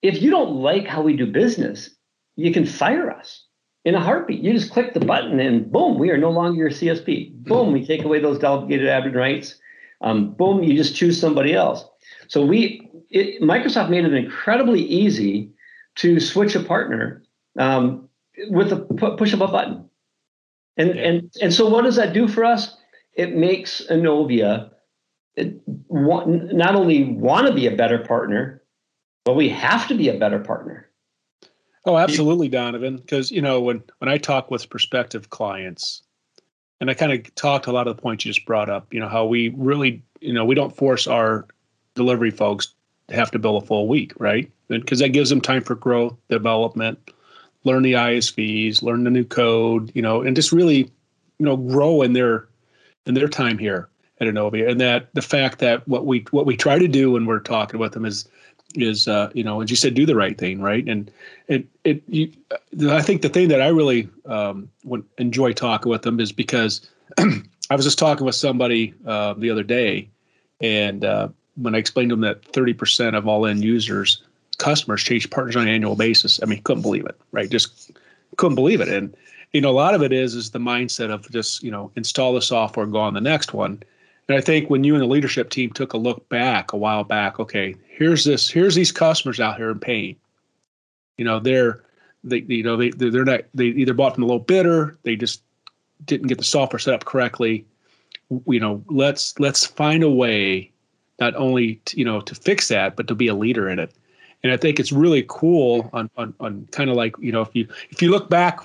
[0.07, 1.91] If you don't like how we do business,
[2.37, 3.45] you can fire us
[3.85, 4.43] in a heartbeat.
[4.43, 7.33] You just click the button and boom, we are no longer your CSP.
[7.45, 9.57] Boom, we take away those delegated admin rights.
[10.03, 11.85] Um, boom, you just choose somebody else.
[12.29, 15.51] So we it, Microsoft made it incredibly easy
[15.97, 17.23] to switch a partner
[17.59, 18.09] um,
[18.51, 18.77] with a
[19.17, 19.89] push of a button.
[20.77, 21.03] And, yeah.
[21.03, 22.77] and, and so what does that do for us?
[23.15, 24.71] It makes Innovia
[25.89, 28.63] not only want to be a better partner,
[29.27, 30.89] but we have to be a better partner.
[31.85, 32.97] Oh, absolutely, Donavan.
[32.97, 36.03] Because you know, when when I talk with prospective clients,
[36.81, 38.95] and I kind of talked a lot of the points you just brought up.
[38.95, 41.47] You know, how we really, you know, we don't force our
[41.95, 42.73] delivery folks
[43.09, 44.51] to have to bill a full week, right?
[44.69, 47.11] Because that gives them time for growth, development,
[47.65, 50.91] learn the ISVs, learn the new code, you know, and just really,
[51.39, 52.47] you know, grow in their
[53.07, 53.89] in their time here
[54.21, 54.71] at Innovia.
[54.71, 57.81] And that the fact that what we what we try to do when we're talking
[57.81, 58.29] with them is
[58.75, 60.87] is uh, you know, as you said, do the right thing, right?
[60.87, 61.11] And
[61.49, 62.33] it it you,
[62.91, 66.89] I think the thing that I really um, would enjoy talking with them is because
[67.19, 70.09] I was just talking with somebody uh, the other day,
[70.61, 74.23] and uh, when I explained to them that 30% of all end users
[74.59, 76.41] customers change partners on an annual basis.
[76.43, 77.49] I mean, couldn't believe it, right?
[77.49, 77.93] Just
[78.37, 78.89] couldn't believe it.
[78.89, 79.15] And
[79.53, 82.35] you know, a lot of it is is the mindset of just you know install
[82.35, 83.83] the software, go on the next one.
[84.29, 87.05] And I think when you and the leadership team took a look back a while
[87.05, 90.17] back, okay, here's this, here's these customers out here in pain.
[91.17, 91.83] You know, they're
[92.25, 95.43] they you know they they're not they either bought from a low bidder, they just
[96.05, 97.65] didn't get the software set up correctly.
[98.47, 100.71] You know, let's let's find a way
[101.21, 103.95] not only to, you know to fix that, but to be a leader in it
[104.47, 107.55] and I think it's really cool on on, on kind of like you know if
[107.55, 108.61] you if you look back,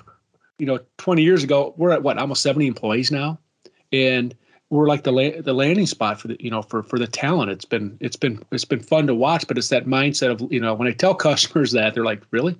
[0.59, 3.39] you know, 20 years ago, we're at what almost 70 employees now,
[3.91, 4.35] and
[4.71, 7.51] we're like the la- the landing spot for the you know for for the talent.
[7.51, 10.59] It's been it's been it's been fun to watch, but it's that mindset of you
[10.59, 12.57] know when I tell customers that they're like really,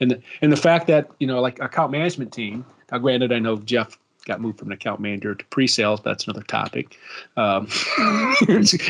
[0.00, 2.66] and the, and the fact that you know like account management team.
[2.92, 6.00] Now, granted, I know Jeff got moved from an account manager to pre-sales.
[6.02, 6.98] That's another topic.
[7.36, 7.68] Um,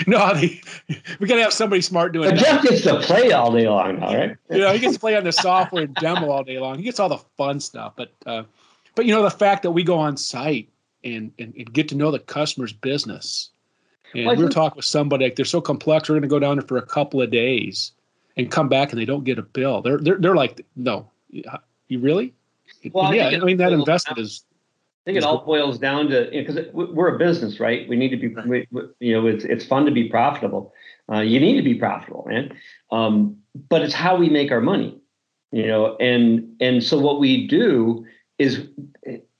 [0.07, 0.61] no, they,
[1.19, 4.03] we got to have somebody smart doing but Jeff gets to play all day long,
[4.03, 4.37] all right?
[4.51, 6.77] you know, he gets to play on the software and demo all day long.
[6.77, 7.95] He gets all the fun stuff.
[7.97, 8.43] But, uh,
[8.95, 10.69] but you know, the fact that we go on site
[11.05, 13.51] and, and, and get to know the customer's business.
[14.15, 16.09] And well, we were talking with somebody like they're so complex.
[16.09, 17.93] We're going to go down there for a couple of days
[18.37, 19.83] and come back and they don't get a bill.
[19.83, 22.33] They're they're, they're like, no, you really?
[22.93, 24.45] Well, yeah, I, I mean that investment is
[25.05, 27.87] I think it all boils down to because you know, we're a business, right?
[27.89, 28.67] We need to be, we,
[29.01, 30.73] you know, it's it's fun to be profitable.
[31.13, 32.57] Uh, you need to be profitable, man.
[32.91, 33.37] Um,
[33.69, 34.99] but it's how we make our money,
[35.53, 35.97] you know.
[35.97, 38.07] And and so what we do
[38.39, 38.67] is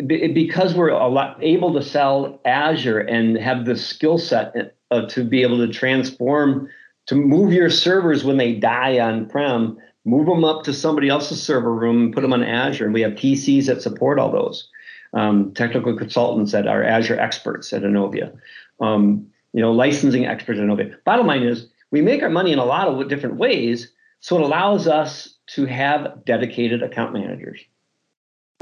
[0.07, 5.25] because we're a lot able to sell Azure and have the skill set uh, to
[5.25, 6.69] be able to transform
[7.07, 11.43] to move your servers when they die on prem, move them up to somebody else's
[11.43, 14.69] server room, and put them on Azure, and we have PCs that support all those
[15.13, 18.37] um, technical consultants that are Azure experts at Innovia,
[18.81, 20.97] um, you know, licensing experts at Innovia.
[21.05, 24.43] Bottom line is we make our money in a lot of different ways, so it
[24.43, 27.61] allows us to have dedicated account managers.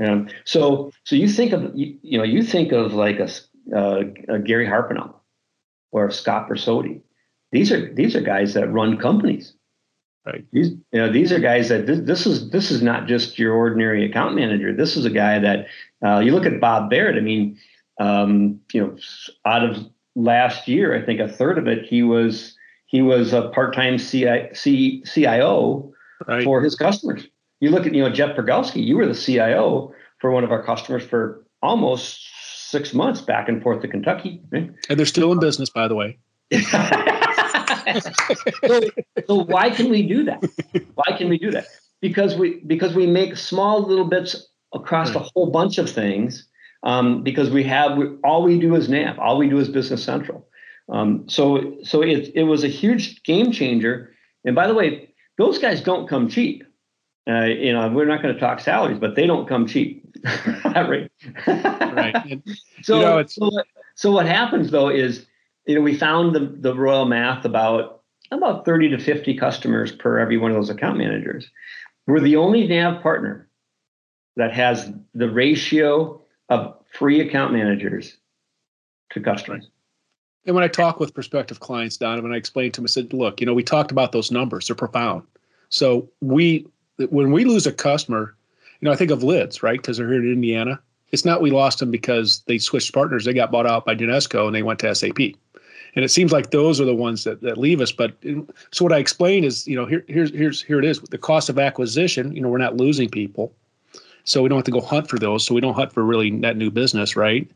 [0.03, 3.28] Um, so, so you think of you, you know you think of like a,
[3.76, 5.14] uh, a Gary Harpinell
[5.90, 7.01] or Scott Bersodi.
[7.53, 9.55] These are these are guys that run companies.
[10.24, 10.45] Right.
[10.53, 13.55] These, you know, these are guys that this, this is this is not just your
[13.55, 14.72] ordinary account manager.
[14.72, 15.66] This is a guy that
[16.05, 17.16] uh, you look at Bob Barrett.
[17.16, 17.59] I mean,
[17.99, 18.97] um, you know,
[19.45, 19.78] out of
[20.14, 24.51] last year, I think a third of it he was he was a part-time CI,
[24.53, 25.93] C, CIO
[26.28, 26.45] right.
[26.45, 27.26] for his customers.
[27.62, 28.84] You look at you know Jeff Pergalski.
[28.84, 32.28] You were the CIO for one of our customers for almost
[32.68, 34.42] six months back and forth to Kentucky.
[34.50, 36.18] And they're still in business, by the way.
[38.64, 38.80] so,
[39.28, 40.42] so why can we do that?
[40.96, 41.66] Why can we do that?
[42.00, 46.48] Because we because we make small little bits across a whole bunch of things.
[46.82, 50.02] Um, because we have we, all we do is NAV, all we do is Business
[50.02, 50.48] Central.
[50.88, 54.12] Um, so so it it was a huge game changer.
[54.44, 56.64] And by the way, those guys don't come cheap.
[57.29, 60.05] Uh, you know, we're not going to talk salaries, but they don't come cheap.
[60.64, 61.11] right.
[61.47, 62.43] right.
[62.83, 65.27] so, you know, so, what, so what happens though is
[65.66, 70.18] you know, we found the, the royal math about about 30 to 50 customers per
[70.18, 71.51] every one of those account managers.
[72.07, 73.49] We're the only NAV partner
[74.37, 78.16] that has the ratio of free account managers
[79.11, 79.68] to customers.
[80.47, 83.41] And when I talk with prospective clients, Donavan, I explained to them, I said, look,
[83.41, 85.25] you know, we talked about those numbers, they're profound.
[85.68, 86.66] So we,
[87.11, 88.34] when we lose a customer,
[88.80, 89.80] you know, I think of lids, right?
[89.80, 90.80] Because they're here in Indiana.
[91.11, 93.24] It's not we lost them because they switched partners.
[93.24, 95.34] They got bought out by Genesco and they went to SAP
[95.94, 97.92] and it seems like those are the ones that, that leave us.
[97.92, 98.14] But
[98.70, 101.00] so what I explain is, you know, here here's here's here it is.
[101.00, 102.34] The cost of acquisition.
[102.34, 103.53] You know, we're not losing people,
[104.24, 105.44] so we don't have to go hunt for those.
[105.44, 107.48] So we don't hunt for really net new business, right?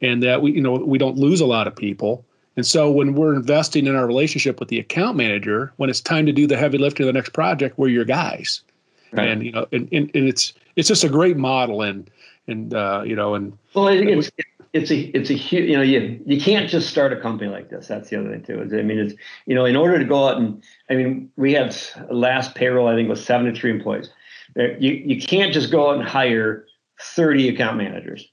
[0.00, 2.24] And that we you know we don't lose a lot of people.
[2.56, 6.26] And so when we're investing in our relationship with the account manager, when it's time
[6.26, 8.62] to do the heavy lifting of the next project, we're your guys.
[9.12, 9.28] Right.
[9.28, 12.10] And you know, and, and, and it's it's just a great model and
[12.46, 14.30] and uh, you know and well it, it's
[14.72, 17.68] it's a it's a huge you know you you can't just start a company like
[17.68, 17.88] this.
[17.88, 19.14] That's the other thing too is i mean it's
[19.46, 21.76] you know in order to go out and i mean we had
[22.10, 24.10] last payroll i think was 73 employees.
[24.56, 26.66] You you can't just go out and hire
[27.00, 28.26] 30 account managers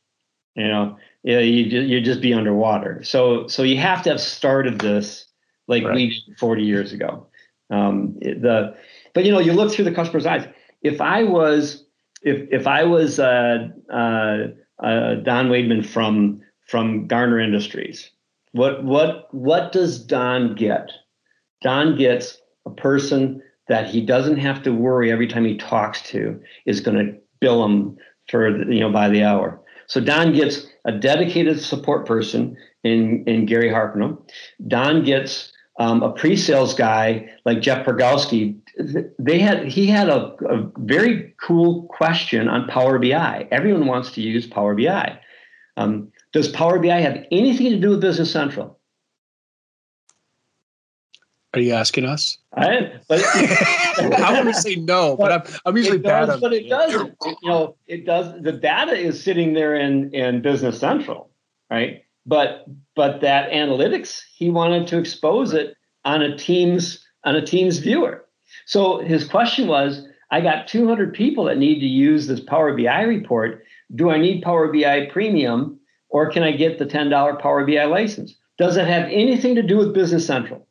[0.56, 0.98] you know?
[1.24, 3.04] You you you just be underwater.
[3.04, 5.26] So so you have to have started this
[5.68, 5.96] like right.
[5.96, 7.28] we did 40 years ago.
[7.70, 8.76] Um the
[9.14, 10.48] but you know you look through the customer's eyes
[10.82, 11.86] if i was
[12.24, 14.48] if if i was uh uh
[14.82, 18.10] uh, Don Wademan from from Garner Industries.
[18.52, 20.92] What what what does Don get?
[21.62, 26.40] Don gets a person that he doesn't have to worry every time he talks to
[26.66, 27.98] is going to bill him
[28.30, 29.62] for you know by the hour.
[29.88, 34.18] So Don gets a dedicated support person in in Gary Harpenham.
[34.68, 38.58] Don gets um, a pre-sales guy like Jeff Pergalski
[39.20, 43.48] they had he had a, a, very cool question on Power BI.
[43.52, 45.20] Everyone wants to use Power BI.
[45.76, 48.80] Um, does Power BI have anything to do with Business Central?
[51.54, 52.38] Are you asking us?
[52.56, 56.42] I, but I want to say no, but, I'm, I'm usually does, bad.
[56.42, 56.94] But it does.
[56.94, 58.42] It, you know, it does.
[58.42, 61.32] The data is sitting there in in Business Central,
[61.70, 62.04] right?
[62.26, 62.66] But
[62.96, 65.76] but that analytics, he wanted to expose it
[66.06, 68.26] on a Teams on a Teams viewer.
[68.66, 73.02] So his question was I got 200 people that need to use this Power BI
[73.02, 73.64] report.
[73.96, 75.80] Do I need Power BI Premium
[76.10, 78.36] or can I get the $10 Power BI license?
[78.58, 80.68] Does it have anything to do with Business Central?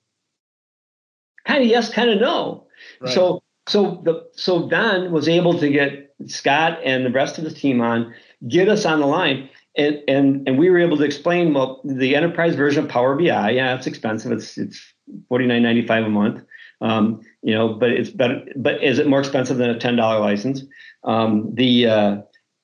[1.47, 2.67] Kind of yes, kind of no.
[3.01, 3.13] Right.
[3.13, 7.51] So so the so Don was able to get Scott and the rest of the
[7.51, 8.15] team on,
[8.47, 12.15] get us on the line, and and and we were able to explain well the
[12.15, 13.51] enterprise version of Power BI.
[13.51, 14.33] Yeah, it's expensive.
[14.33, 14.81] It's it's
[15.29, 16.43] forty nine ninety five a month.
[16.81, 18.45] Um, you know, but it's better.
[18.57, 20.63] But is it more expensive than a ten dollar license?
[21.05, 22.17] Um, the uh,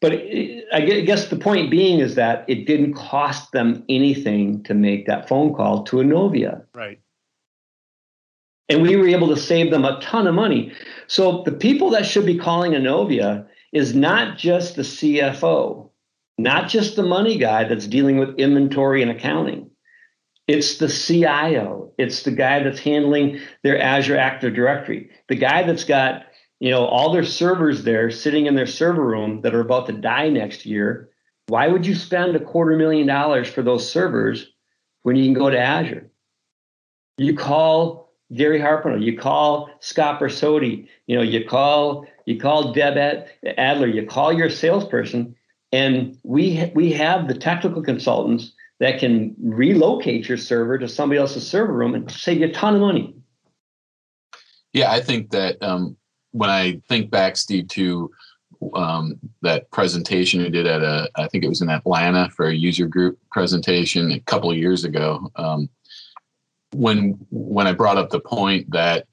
[0.05, 0.13] but
[0.73, 5.29] I guess the point being is that it didn't cost them anything to make that
[5.29, 6.63] phone call to Innovia.
[6.75, 7.01] Right.
[8.69, 10.73] And we were able to save them a ton of money.
[11.07, 15.89] So the people that should be calling Innovia is not just the CFO,
[16.37, 19.71] not just the money guy that's dealing with inventory and accounting.
[20.47, 21.93] It's the CIO.
[21.97, 25.11] It's the guy that's handling their Azure Active Directory.
[25.29, 26.27] The guy that's got,
[26.61, 29.93] you know, all their servers there sitting in their server room that are about to
[29.93, 31.09] die next year.
[31.47, 34.47] Why would you spend a quarter million dollars for those servers
[35.03, 36.11] when you can go to Azure?
[37.17, 43.27] You call Gary Harper, you call Scott Bersodi, you know, you call you call Deb
[43.59, 45.37] Adler, you call your salesperson,
[45.73, 48.53] and we we have the technical consultants
[48.85, 52.75] that can relocate your server to somebody else's server room and save you a ton
[52.75, 53.15] of money.
[54.75, 55.97] Yeah, I think that um,
[56.33, 58.11] when I think back, Steve, to
[58.75, 62.55] um, that presentation you did at a, I think it was in Atlanta for a
[62.55, 65.31] user group presentation a couple of years ago.
[65.37, 65.71] Um,
[66.75, 69.07] when when I brought up the point that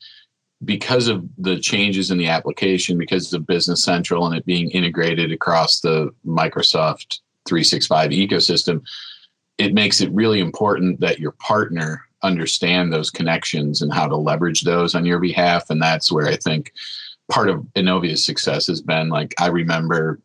[0.65, 5.31] because of the changes in the application, because of Business Central and it being integrated
[5.31, 8.81] across the Microsoft 365 ecosystem,
[9.57, 14.61] it makes it really important that your partner understand those connections and how to leverage
[14.61, 15.69] those on your behalf.
[15.69, 16.73] And that's where I think
[17.29, 20.19] part of Innovia's success has been like I remember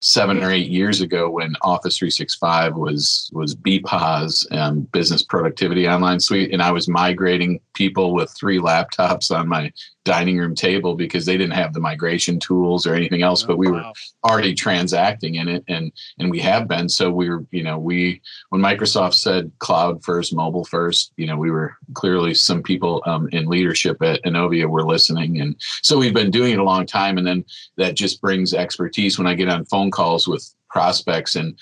[0.00, 6.20] seven or eight years ago when Office 365 was was BPOS um, Business Productivity Online
[6.20, 9.72] Suite, and I was migrating people with three laptops on my
[10.08, 13.68] dining room table because they didn't have the migration tools or anything else, but we
[13.68, 13.92] oh, wow.
[14.24, 16.88] were already transacting in it, and and we have been.
[16.88, 21.36] So we were, you know, we when Microsoft said cloud first, mobile first, you know,
[21.36, 26.14] we were clearly some people um, in leadership at Innovia were listening, and so we've
[26.14, 27.44] been doing it a long time, and then
[27.76, 31.58] that just brings expertise when I get on phone calls with prospects and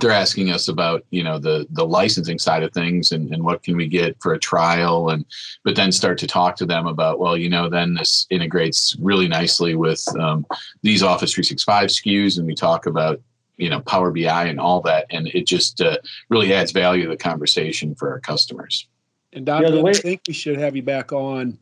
[0.00, 3.62] they're asking us about you know the the licensing side of things and, and what
[3.62, 5.24] can we get for a trial and
[5.64, 9.28] but then start to talk to them about well you know then this integrates really
[9.28, 10.46] nicely with um,
[10.82, 13.20] these office 365 skus and we talk about
[13.58, 15.06] you know power bi and all that.
[15.10, 15.98] And it just uh,
[16.30, 18.86] really adds value to the conversation for our customers.
[19.34, 21.58] And Don, yeah, way- i think we should have you back on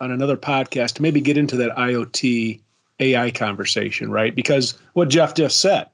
[0.00, 2.60] on another podcast to maybe get into that iot
[3.00, 4.34] ai conversation right?
[4.34, 5.86] Because what jeff just said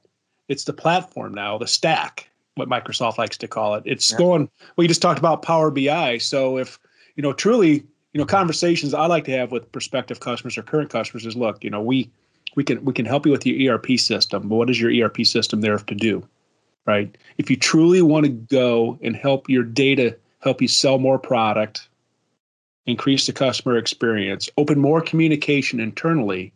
[0.51, 3.83] it's the platform now, the stack, what Microsoft likes to call it.
[3.85, 4.17] It's yeah.
[4.17, 4.49] going.
[4.75, 6.17] We just talked about Power BI.
[6.17, 6.77] So if
[7.15, 10.89] you know truly, you know, conversations I like to have with prospective customers or current
[10.89, 12.11] customers is, look, you know, we
[12.55, 15.25] we can we can help you with your ERP system, but what is your ERP
[15.25, 16.27] system there to do?
[16.85, 17.15] Right?
[17.37, 21.87] If you truly want to go and help your data help you sell more product,
[22.87, 26.51] increase the customer experience, open more communication internally,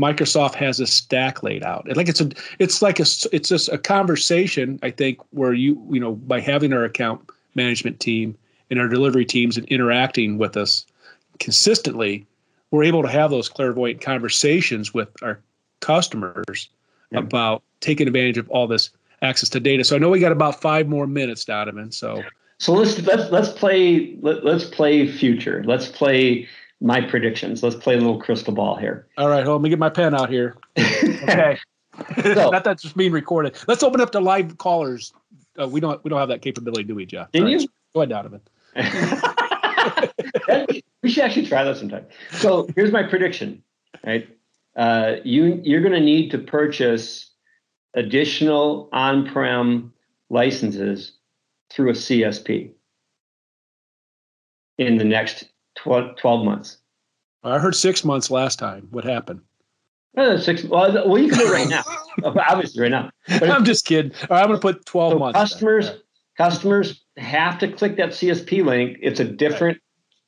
[0.00, 1.86] Microsoft has a stack laid out.
[1.94, 4.78] Like it's a, it's like a, it's just a conversation.
[4.82, 7.20] I think where you, you know, by having our account
[7.54, 8.36] management team
[8.70, 10.86] and our delivery teams and interacting with us
[11.38, 12.26] consistently,
[12.70, 15.40] we're able to have those clairvoyant conversations with our
[15.80, 16.68] customers
[17.10, 17.18] yeah.
[17.18, 18.90] about taking advantage of all this
[19.22, 19.84] access to data.
[19.84, 21.92] So I know we got about five more minutes, Donavan.
[21.92, 22.22] So
[22.58, 25.62] so let's let's let's play let, let's play future.
[25.66, 26.48] Let's play
[26.80, 27.62] my predictions.
[27.62, 29.06] Let's play a little crystal ball here.
[29.18, 30.56] All right, hold on, let me get my pen out here.
[31.22, 31.58] Okay.
[32.22, 33.54] so, Not that's just being recorded.
[33.68, 35.12] Let's open up to live callers.
[35.60, 37.30] Uh, we don't we don't have that capability, do we, Jeff?
[37.32, 37.60] Can right.
[37.60, 37.68] you?
[37.94, 38.40] Go ahead, Donavan.
[41.02, 42.06] we should actually try that sometime.
[42.32, 43.62] So here's my prediction.
[44.04, 44.28] Right,
[44.76, 47.30] uh, you you're going to need to purchase
[47.94, 49.92] additional on-prem
[50.30, 51.12] licenses
[51.70, 52.70] through a CSP
[54.78, 56.78] in the next 12, 12 months.
[57.42, 58.88] I heard six months last time.
[58.90, 59.40] What happened?
[60.16, 60.64] Uh, six.
[60.64, 61.84] Well, well, you can do it right now.
[62.24, 63.10] Obviously, right now.
[63.28, 64.12] But I'm just kidding.
[64.22, 65.38] I'm going to put 12 so months.
[65.38, 65.90] Customers,
[66.36, 68.98] customers have to click that CSP link.
[69.00, 69.78] It's a different.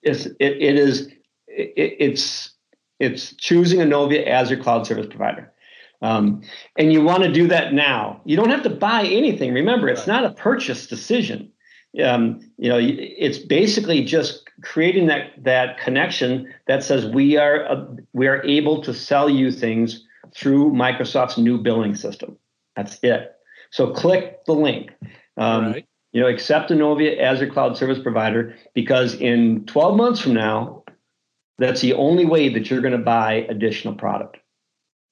[0.04, 0.14] Right.
[0.14, 1.08] It's it, it is
[1.48, 2.52] it, it's
[2.98, 5.52] it's choosing Innovia as your cloud service provider.
[6.00, 6.42] Um,
[6.76, 8.20] and you want to do that now.
[8.24, 9.52] You don't have to buy anything.
[9.52, 11.52] Remember, it's not a purchase decision
[12.00, 17.84] um, you know, it's basically just creating that that connection that says we are uh,
[18.12, 22.36] we are able to sell you things through Microsoft's new billing system.
[22.76, 23.32] That's it.
[23.70, 24.90] So click the link.
[25.36, 25.86] Um, right.
[26.12, 30.84] You know, accept Innovia as your cloud service provider because in 12 months from now,
[31.58, 34.36] that's the only way that you're going to buy additional product.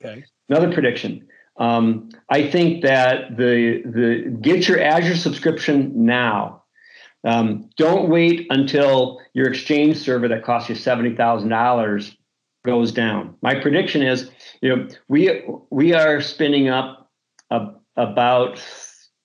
[0.04, 0.24] Okay.
[0.48, 1.26] Another prediction.
[1.56, 6.59] Um, I think that the the get your Azure subscription now
[7.24, 12.16] um, don't wait until your exchange server that costs you seventy thousand dollars
[12.64, 13.34] goes down.
[13.42, 17.10] My prediction is, you know, we we are spinning up
[17.50, 18.62] a, about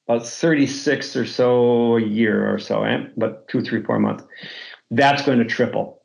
[0.08, 3.06] about thirty six or so a year or so, eh?
[3.18, 4.24] but two, three, four months.
[4.92, 6.04] That's going to triple.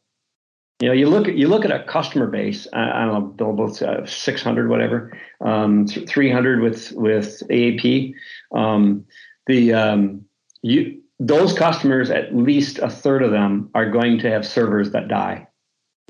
[0.81, 2.67] You know, you look at you look at a customer base.
[2.73, 5.13] I, I don't know, both uh, six hundred, whatever,
[5.45, 8.15] um, three hundred with with AAP.
[8.55, 9.05] Um,
[9.47, 10.25] the um,
[10.63, 15.07] you those customers, at least a third of them, are going to have servers that
[15.07, 15.47] die.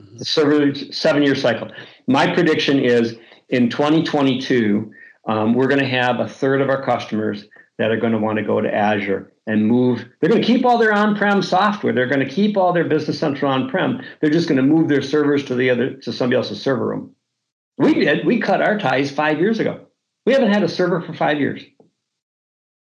[0.01, 0.19] Mm-hmm.
[0.19, 1.69] The server seven year cycle.
[2.07, 3.17] My prediction is
[3.49, 4.93] in 2022,
[5.27, 7.45] um, we're going to have a third of our customers
[7.79, 10.05] that are going to want to go to Azure and move.
[10.21, 11.93] They're going to keep all their on-prem software.
[11.93, 14.01] They're going to keep all their Business Central on-prem.
[14.21, 17.15] They're just going to move their servers to the other to somebody else's server room.
[17.79, 18.27] We did.
[18.27, 19.87] We cut our ties five years ago.
[20.27, 21.63] We haven't had a server for five years.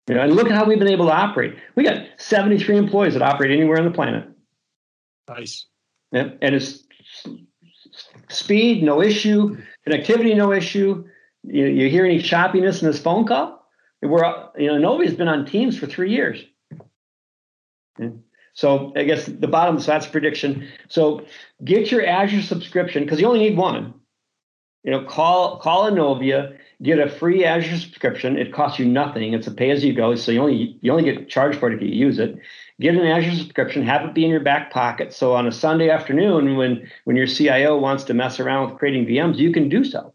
[0.08, 1.56] You know, and look at how we've been able to operate.
[1.74, 4.26] We got 73 employees that operate anywhere on the planet.
[5.28, 5.66] Nice.
[6.12, 6.84] Yeah, and it's
[8.30, 9.58] speed, no issue.
[9.86, 11.04] Connectivity, no issue.
[11.42, 13.66] You, you hear any choppiness in this phone call?
[14.00, 14.22] We're,
[14.56, 16.42] you know, Novia's been on Teams for three years.
[18.54, 20.68] So I guess the bottom, so that's prediction.
[20.88, 21.24] So
[21.64, 23.94] get your Azure subscription because you only need one.
[24.84, 28.38] You know, call call Innovia, get a free Azure subscription.
[28.38, 29.32] It costs you nothing.
[29.32, 31.74] It's a pay as you go, so you only you only get charged for it
[31.74, 32.38] if you use it.
[32.80, 35.12] Get an Azure subscription, have it be in your back pocket.
[35.12, 39.06] So on a Sunday afternoon, when when your CIO wants to mess around with creating
[39.06, 40.12] VMs, you can do so.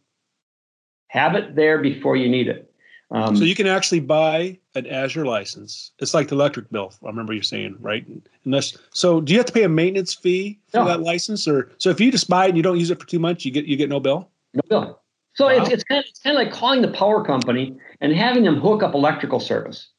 [1.08, 2.70] Have it there before you need it.
[3.12, 5.92] Um, so you can actually buy an Azure license.
[6.00, 6.92] It's like the electric bill.
[7.04, 8.04] I remember you saying, right?
[8.46, 10.86] Unless so, do you have to pay a maintenance fee for no.
[10.86, 13.06] that license, or so if you just buy it and you don't use it for
[13.06, 14.30] two months, you get you get no bill?
[14.56, 15.03] No bill.
[15.36, 15.64] So wow.
[15.64, 18.60] it's it's kind of it's kind of like calling the power company and having them
[18.60, 19.90] hook up electrical service.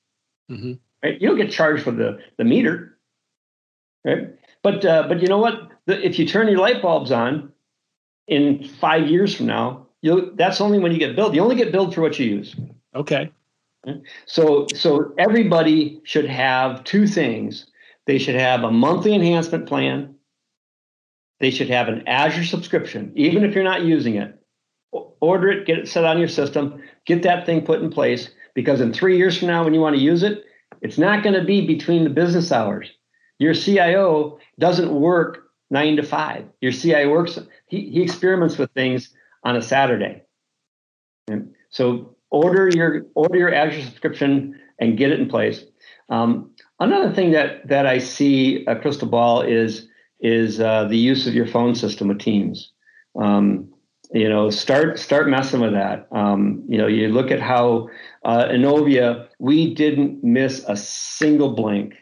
[0.50, 0.74] Mm-hmm.
[1.02, 1.20] Right?
[1.20, 2.98] You don't get charged for the the meter,
[4.04, 4.28] right?
[4.62, 5.70] But uh, but you know what?
[5.86, 7.52] The, if you turn your light bulbs on
[8.26, 11.34] in five years from now, you that's only when you get billed.
[11.34, 12.54] You only get billed for what you use.
[12.94, 13.30] Okay.
[14.26, 17.66] So so everybody should have two things.
[18.06, 20.14] They should have a monthly enhancement plan.
[21.40, 24.40] They should have an Azure subscription, even if you're not using it.
[25.20, 28.30] Order it, get it set on your system, get that thing put in place.
[28.54, 30.44] Because in three years from now, when you want to use it,
[30.80, 32.90] it's not going to be between the business hours.
[33.38, 36.44] Your CIO doesn't work nine to five.
[36.60, 40.22] Your CIO works, he, he experiments with things on a Saturday.
[41.28, 45.64] And so order your order your Azure subscription and get it in place.
[46.08, 49.88] Um, another thing that that I see a crystal ball is
[50.20, 52.72] is uh, the use of your phone system with Teams.
[53.20, 53.73] Um,
[54.14, 56.06] you know, start start messing with that.
[56.12, 57.90] Um, you know, you look at how
[58.24, 61.94] uh, Innovia, we didn't miss a single blink.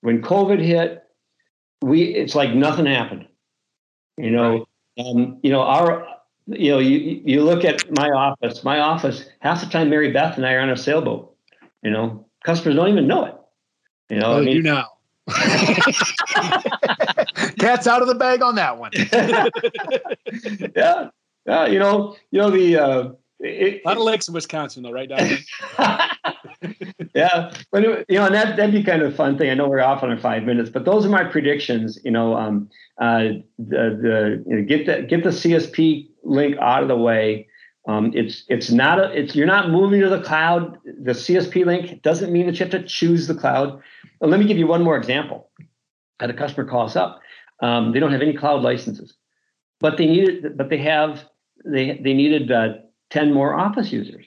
[0.00, 1.04] When COVID hit,
[1.80, 3.28] we it's like nothing happened.
[4.16, 4.66] You know,
[4.98, 5.06] right.
[5.06, 6.04] um, you know our
[6.48, 8.64] you know, you you look at my office.
[8.64, 11.36] My office, half the time, Mary Beth and I are on a sailboat.
[11.82, 13.34] You know, customers don't even know it.
[14.08, 14.86] You know, oh, I mean, you now.
[17.58, 18.92] Cat's out of the bag on that one.
[20.74, 21.10] yeah,
[21.48, 21.66] yeah.
[21.66, 22.76] You know, you know the.
[22.76, 23.08] Uh,
[23.40, 25.08] it, a lot of lakes in Wisconsin, though, right?
[25.08, 25.38] Down
[27.14, 29.50] yeah, but you know, and that that'd be kind of a fun thing.
[29.50, 31.98] I know we're off on our five minutes, but those are my predictions.
[32.04, 32.68] You know, um,
[33.00, 33.28] uh,
[33.58, 37.48] the the you know, get the get the CSP link out of the way.
[37.86, 40.78] Um, it's it's not a it's you're not moving to the cloud.
[40.84, 43.80] The CSP link doesn't mean that you have to choose the cloud.
[44.20, 45.50] Well, let me give you one more example.
[45.60, 47.20] I had a customer call us up.
[47.62, 49.16] Um, they don't have any cloud licenses,
[49.78, 51.24] but they needed but they have
[51.64, 52.74] they they needed uh,
[53.10, 54.24] ten more Office users.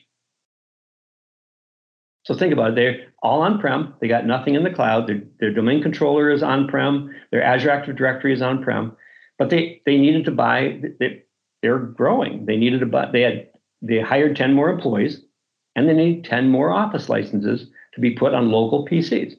[2.23, 2.75] So think about it.
[2.75, 3.95] They're all on-prem.
[3.99, 5.07] They got nothing in the cloud.
[5.07, 7.13] Their, their domain controller is on-prem.
[7.31, 8.95] Their Azure Active Directory is on-prem.
[9.39, 10.81] But they they needed to buy.
[10.99, 11.23] They,
[11.61, 12.45] they're growing.
[12.45, 13.09] They needed to buy.
[13.11, 13.49] They had
[13.81, 15.21] they hired ten more employees,
[15.75, 19.33] and they need ten more Office licenses to be put on local PCs.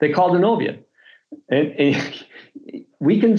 [0.00, 0.82] They called Innovia,
[1.50, 2.24] and, and
[3.00, 3.36] we can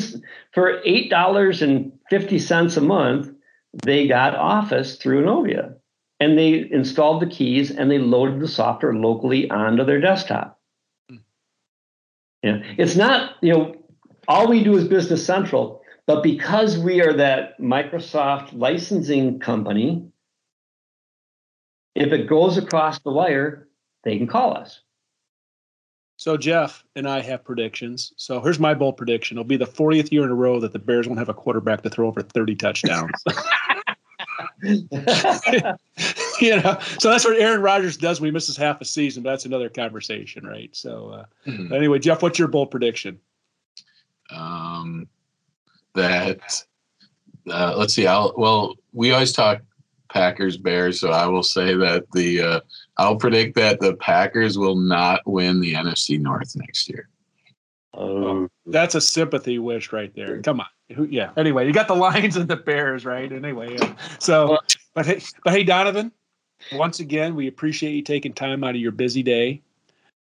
[0.54, 3.34] for eight dollars and fifty cents a month.
[3.74, 5.76] They got Office through Novia
[6.20, 10.60] and they installed the keys and they loaded the software locally onto their desktop.
[11.10, 11.16] Hmm.
[12.44, 13.76] Yeah, it's not, you know,
[14.28, 20.12] all we do is Business Central, but because we are that Microsoft licensing company,
[21.96, 23.68] if it goes across the wire,
[24.04, 24.82] they can call us.
[26.18, 28.14] So Jeff and I have predictions.
[28.16, 30.78] So here's my bold prediction: it'll be the 40th year in a row that the
[30.78, 33.24] Bears won't have a quarterback to throw over 30 touchdowns.
[36.42, 39.24] you know, so that's what Aaron Rodgers does when he misses half a season.
[39.24, 40.70] But that's another conversation, right?
[40.76, 41.74] So, uh, mm-hmm.
[41.74, 43.20] anyway, Jeff, what's your bold prediction?
[44.30, 45.08] Um,
[45.96, 46.42] that
[47.50, 48.08] uh, let's see.
[48.08, 49.62] I'll well, we always talk
[50.12, 52.60] Packers Bears, so I will say that the uh,
[52.98, 57.10] I'll predict that the Packers will not win the NFC North next year.
[57.94, 60.42] Oh, that's a sympathy wish right there.
[60.42, 60.68] Come on
[61.10, 61.32] yeah.
[61.38, 63.32] Anyway, you got the Lions and the Bears, right?
[63.32, 64.58] Anyway, uh, so
[64.94, 66.12] but hey, but hey, Donavan,
[66.74, 69.62] once again, we appreciate you taking time out of your busy day.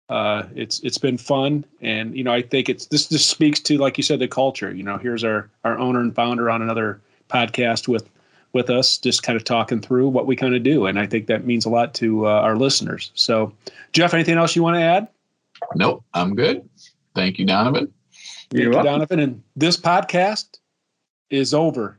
[0.09, 3.77] Uh, it's it's been fun, and you know, I think it's this just speaks to,
[3.77, 4.73] like you said, the culture.
[4.73, 6.99] You know, here's our our owner and founder on another
[7.29, 8.09] podcast with
[8.53, 11.27] with us, just kind of talking through what we kind of do, and I think
[11.27, 13.11] that means a lot to uh, our listeners.
[13.15, 13.53] So,
[13.93, 15.07] Jeff, anything else you want to add?
[15.75, 16.67] Nope, I'm good.
[17.15, 17.89] Thank you, Donavan.
[18.51, 19.23] Thank you, Donavan.
[19.23, 20.57] And this podcast
[21.31, 21.97] is over.